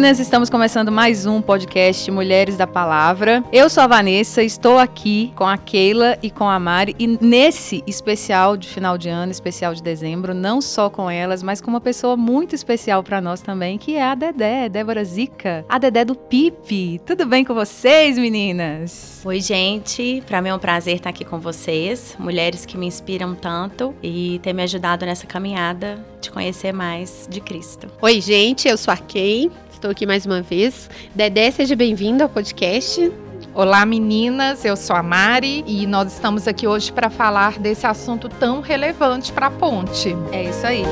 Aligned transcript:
meninas, 0.00 0.18
estamos 0.18 0.48
começando 0.48 0.90
mais 0.90 1.26
um 1.26 1.42
podcast 1.42 2.10
Mulheres 2.10 2.56
da 2.56 2.66
Palavra. 2.66 3.44
Eu 3.52 3.68
sou 3.68 3.82
a 3.82 3.86
Vanessa, 3.86 4.42
estou 4.42 4.78
aqui 4.78 5.30
com 5.36 5.44
a 5.44 5.58
Keila 5.58 6.16
e 6.22 6.30
com 6.30 6.48
a 6.48 6.58
Mari 6.58 6.96
e 6.98 7.06
nesse 7.06 7.84
especial 7.86 8.56
de 8.56 8.66
final 8.66 8.96
de 8.96 9.10
ano, 9.10 9.30
especial 9.30 9.74
de 9.74 9.82
dezembro, 9.82 10.32
não 10.32 10.62
só 10.62 10.88
com 10.88 11.10
elas, 11.10 11.42
mas 11.42 11.60
com 11.60 11.70
uma 11.70 11.82
pessoa 11.82 12.16
muito 12.16 12.54
especial 12.54 13.02
para 13.02 13.20
nós 13.20 13.42
também, 13.42 13.76
que 13.76 13.94
é 13.94 14.02
a 14.02 14.14
Dedé, 14.14 14.70
Débora 14.70 15.04
Zica, 15.04 15.66
a 15.68 15.76
Dedé 15.76 16.02
do 16.02 16.14
Pipe. 16.14 16.98
Tudo 17.04 17.26
bem 17.26 17.44
com 17.44 17.52
vocês, 17.52 18.16
meninas? 18.16 19.20
Oi, 19.22 19.38
gente. 19.38 20.22
Para 20.26 20.40
mim 20.40 20.48
é 20.48 20.54
um 20.54 20.58
prazer 20.58 20.94
estar 20.96 21.10
aqui 21.10 21.26
com 21.26 21.38
vocês, 21.38 22.16
mulheres 22.18 22.64
que 22.64 22.78
me 22.78 22.86
inspiram 22.86 23.34
tanto 23.34 23.94
e 24.02 24.40
ter 24.42 24.54
me 24.54 24.62
ajudado 24.62 25.04
nessa 25.04 25.26
caminhada 25.26 26.02
de 26.22 26.30
conhecer 26.30 26.72
mais 26.72 27.26
de 27.30 27.40
Cristo. 27.40 27.86
Oi, 28.00 28.18
gente, 28.20 28.66
eu 28.66 28.78
sou 28.78 28.92
a 28.92 28.96
Kay, 28.96 29.50
estou 29.80 29.90
aqui 29.90 30.06
mais 30.06 30.26
uma 30.26 30.42
vez. 30.42 30.90
Dedé, 31.14 31.50
seja 31.50 31.74
bem-vindo 31.74 32.22
ao 32.22 32.28
podcast. 32.28 33.10
Olá 33.54 33.84
meninas, 33.86 34.64
eu 34.64 34.76
sou 34.76 34.94
a 34.94 35.02
Mari 35.02 35.64
e 35.66 35.86
nós 35.86 36.12
estamos 36.12 36.46
aqui 36.46 36.66
hoje 36.66 36.92
para 36.92 37.08
falar 37.08 37.58
desse 37.58 37.86
assunto 37.86 38.28
tão 38.28 38.60
relevante 38.60 39.32
para 39.32 39.46
a 39.46 39.50
ponte. 39.50 40.14
É 40.32 40.44
isso 40.44 40.66
aí. 40.66 40.84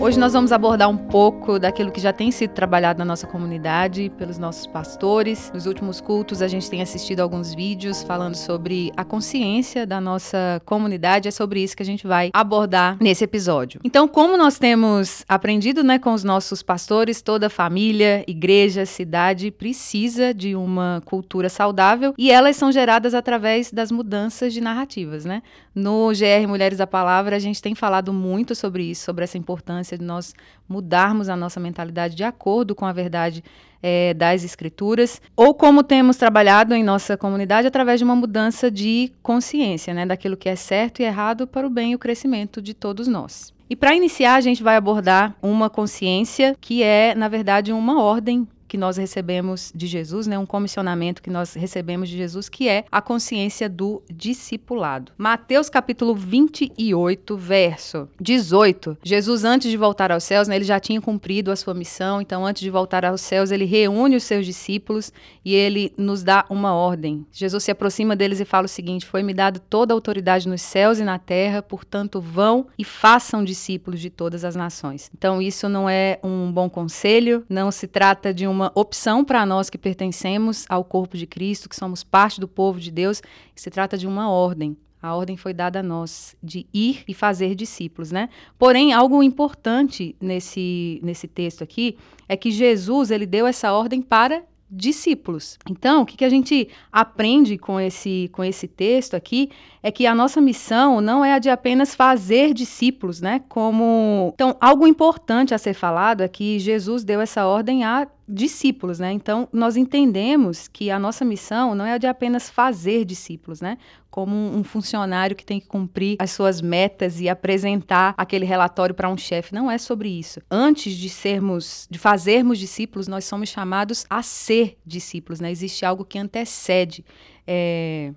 Hoje 0.00 0.18
nós 0.18 0.32
vamos 0.32 0.50
abordar 0.50 0.88
um 0.88 0.96
pouco 0.96 1.58
daquilo 1.58 1.92
que 1.92 2.00
já 2.00 2.10
tem 2.10 2.30
sido 2.30 2.52
trabalhado 2.52 2.98
na 2.98 3.04
nossa 3.04 3.26
comunidade 3.26 4.10
pelos 4.16 4.38
nossos 4.38 4.66
pastores. 4.66 5.52
Nos 5.52 5.66
últimos 5.66 6.00
cultos 6.00 6.40
a 6.40 6.48
gente 6.48 6.70
tem 6.70 6.80
assistido 6.80 7.20
alguns 7.20 7.52
vídeos 7.54 8.02
falando 8.02 8.34
sobre 8.34 8.90
a 8.96 9.04
consciência 9.04 9.86
da 9.86 10.00
nossa 10.00 10.62
comunidade. 10.64 11.28
É 11.28 11.30
sobre 11.30 11.62
isso 11.62 11.76
que 11.76 11.82
a 11.82 11.86
gente 11.86 12.06
vai 12.06 12.30
abordar 12.32 12.96
nesse 12.98 13.24
episódio. 13.24 13.78
Então, 13.84 14.08
como 14.08 14.38
nós 14.38 14.58
temos 14.58 15.22
aprendido, 15.28 15.84
né, 15.84 15.98
com 15.98 16.14
os 16.14 16.24
nossos 16.24 16.62
pastores, 16.62 17.20
toda 17.20 17.50
família, 17.50 18.24
igreja, 18.26 18.86
cidade 18.86 19.50
precisa 19.50 20.32
de 20.32 20.56
uma 20.56 21.02
cultura 21.04 21.50
saudável 21.50 22.14
e 22.16 22.30
elas 22.30 22.56
são 22.56 22.72
geradas 22.72 23.12
através 23.12 23.70
das 23.70 23.92
mudanças 23.92 24.54
de 24.54 24.62
narrativas, 24.62 25.26
né? 25.26 25.42
No 25.74 26.08
GR 26.08 26.48
Mulheres 26.48 26.78
da 26.78 26.86
Palavra 26.86 27.36
a 27.36 27.38
gente 27.38 27.60
tem 27.60 27.74
falado 27.74 28.14
muito 28.14 28.54
sobre 28.54 28.84
isso, 28.84 29.04
sobre 29.04 29.24
essa 29.24 29.36
importância 29.36 29.89
importância 29.90 29.98
de 29.98 30.04
nós 30.04 30.34
mudarmos 30.68 31.28
a 31.28 31.36
nossa 31.36 31.58
mentalidade 31.58 32.14
de 32.14 32.24
acordo 32.24 32.74
com 32.74 32.86
a 32.86 32.92
verdade 32.92 33.42
é, 33.82 34.14
das 34.14 34.44
escrituras, 34.44 35.20
ou 35.34 35.54
como 35.54 35.82
temos 35.82 36.16
trabalhado 36.16 36.74
em 36.74 36.84
nossa 36.84 37.16
comunidade 37.16 37.66
através 37.66 37.98
de 37.98 38.04
uma 38.04 38.14
mudança 38.14 38.70
de 38.70 39.10
consciência, 39.22 39.94
né, 39.94 40.06
daquilo 40.06 40.36
que 40.36 40.48
é 40.48 40.56
certo 40.56 41.00
e 41.00 41.04
errado 41.04 41.46
para 41.46 41.66
o 41.66 41.70
bem 41.70 41.92
e 41.92 41.94
o 41.94 41.98
crescimento 41.98 42.60
de 42.60 42.74
todos 42.74 43.08
nós. 43.08 43.52
E 43.68 43.76
para 43.76 43.94
iniciar, 43.94 44.34
a 44.34 44.40
gente 44.40 44.62
vai 44.62 44.76
abordar 44.76 45.34
uma 45.40 45.70
consciência 45.70 46.56
que 46.60 46.82
é, 46.82 47.14
na 47.14 47.28
verdade, 47.28 47.72
uma 47.72 48.02
ordem 48.02 48.46
que 48.70 48.78
nós 48.78 48.96
recebemos 48.96 49.72
de 49.74 49.88
Jesus, 49.88 50.28
né, 50.28 50.38
um 50.38 50.46
comissionamento 50.46 51.20
que 51.20 51.28
nós 51.28 51.54
recebemos 51.54 52.08
de 52.08 52.16
Jesus, 52.16 52.48
que 52.48 52.68
é 52.68 52.84
a 52.92 53.02
consciência 53.02 53.68
do 53.68 54.00
discipulado. 54.08 55.10
Mateus 55.18 55.68
capítulo 55.68 56.14
28, 56.14 57.36
verso 57.36 58.08
18. 58.20 58.96
Jesus 59.02 59.44
antes 59.44 59.68
de 59.68 59.76
voltar 59.76 60.12
aos 60.12 60.22
céus, 60.22 60.46
né, 60.46 60.54
ele 60.54 60.64
já 60.64 60.78
tinha 60.78 61.00
cumprido 61.00 61.50
a 61.50 61.56
sua 61.56 61.74
missão, 61.74 62.20
então 62.20 62.46
antes 62.46 62.62
de 62.62 62.70
voltar 62.70 63.04
aos 63.04 63.20
céus, 63.20 63.50
ele 63.50 63.64
reúne 63.64 64.14
os 64.14 64.22
seus 64.22 64.46
discípulos 64.46 65.12
e 65.44 65.52
ele 65.52 65.92
nos 65.96 66.22
dá 66.22 66.46
uma 66.48 66.72
ordem. 66.72 67.26
Jesus 67.32 67.64
se 67.64 67.72
aproxima 67.72 68.14
deles 68.14 68.38
e 68.38 68.44
fala 68.44 68.66
o 68.66 68.68
seguinte: 68.68 69.04
Foi-me 69.04 69.34
dado 69.34 69.58
toda 69.58 69.92
a 69.92 69.96
autoridade 69.96 70.48
nos 70.48 70.62
céus 70.62 71.00
e 71.00 71.04
na 71.04 71.18
terra, 71.18 71.60
portanto, 71.60 72.20
vão 72.20 72.68
e 72.78 72.84
façam 72.84 73.42
discípulos 73.42 73.98
de 73.98 74.10
todas 74.10 74.44
as 74.44 74.54
nações. 74.54 75.10
Então, 75.12 75.42
isso 75.42 75.68
não 75.68 75.90
é 75.90 76.20
um 76.22 76.52
bom 76.52 76.70
conselho, 76.70 77.44
não 77.48 77.72
se 77.72 77.88
trata 77.88 78.32
de 78.32 78.46
uma 78.46 78.59
uma 78.60 78.72
opção 78.74 79.24
para 79.24 79.46
nós 79.46 79.70
que 79.70 79.78
pertencemos 79.78 80.66
ao 80.68 80.84
corpo 80.84 81.16
de 81.16 81.26
Cristo, 81.26 81.68
que 81.68 81.76
somos 81.76 82.04
parte 82.04 82.38
do 82.38 82.46
povo 82.46 82.78
de 82.78 82.90
Deus, 82.90 83.22
se 83.54 83.70
trata 83.70 83.96
de 83.96 84.06
uma 84.06 84.30
ordem. 84.30 84.76
A 85.02 85.14
ordem 85.14 85.34
foi 85.34 85.54
dada 85.54 85.80
a 85.80 85.82
nós 85.82 86.36
de 86.42 86.66
ir 86.74 87.02
e 87.08 87.14
fazer 87.14 87.54
discípulos, 87.54 88.12
né? 88.12 88.28
Porém, 88.58 88.92
algo 88.92 89.22
importante 89.22 90.14
nesse, 90.20 91.00
nesse 91.02 91.26
texto 91.26 91.64
aqui 91.64 91.96
é 92.28 92.36
que 92.36 92.50
Jesus 92.50 93.10
ele 93.10 93.24
deu 93.24 93.46
essa 93.46 93.72
ordem 93.72 94.02
para 94.02 94.42
discípulos. 94.70 95.58
Então, 95.68 96.02
o 96.02 96.06
que, 96.06 96.16
que 96.16 96.24
a 96.24 96.28
gente 96.28 96.68
aprende 96.92 97.58
com 97.58 97.80
esse, 97.80 98.30
com 98.32 98.44
esse 98.44 98.68
texto 98.68 99.14
aqui 99.14 99.50
é 99.82 99.90
que 99.90 100.06
a 100.06 100.14
nossa 100.14 100.40
missão 100.40 101.00
não 101.00 101.24
é 101.24 101.32
a 101.32 101.38
de 101.38 101.50
apenas 101.50 101.94
fazer 101.94 102.54
discípulos, 102.54 103.20
né? 103.20 103.42
Como 103.48 104.30
então 104.34 104.56
algo 104.60 104.86
importante 104.86 105.52
a 105.52 105.58
ser 105.58 105.74
falado 105.74 106.22
é 106.22 106.28
que 106.28 106.58
Jesus 106.60 107.02
deu 107.02 107.20
essa 107.20 107.46
ordem 107.46 107.82
a 107.82 108.06
discípulos, 108.30 108.98
né? 108.98 109.12
Então 109.12 109.48
nós 109.52 109.76
entendemos 109.76 110.68
que 110.68 110.90
a 110.90 110.98
nossa 110.98 111.24
missão 111.24 111.74
não 111.74 111.84
é 111.84 111.94
a 111.94 111.98
de 111.98 112.06
apenas 112.06 112.48
fazer 112.48 113.04
discípulos, 113.04 113.60
né? 113.60 113.76
Como 114.10 114.34
um 114.34 114.64
funcionário 114.64 115.36
que 115.36 115.44
tem 115.44 115.60
que 115.60 115.66
cumprir 115.66 116.16
as 116.18 116.30
suas 116.30 116.60
metas 116.60 117.20
e 117.20 117.28
apresentar 117.28 118.14
aquele 118.16 118.44
relatório 118.44 118.94
para 118.94 119.08
um 119.08 119.16
chefe. 119.16 119.54
Não 119.54 119.70
é 119.70 119.78
sobre 119.78 120.08
isso. 120.08 120.40
Antes 120.50 120.94
de 120.94 121.08
sermos, 121.08 121.86
de 121.90 121.98
fazermos 121.98 122.58
discípulos, 122.58 123.06
nós 123.08 123.24
somos 123.24 123.48
chamados 123.48 124.06
a 124.08 124.22
ser 124.22 124.78
discípulos, 124.86 125.40
né? 125.40 125.50
Existe 125.50 125.84
algo 125.84 126.04
que 126.04 126.18
antecede. 126.18 127.04
É, 127.46 128.12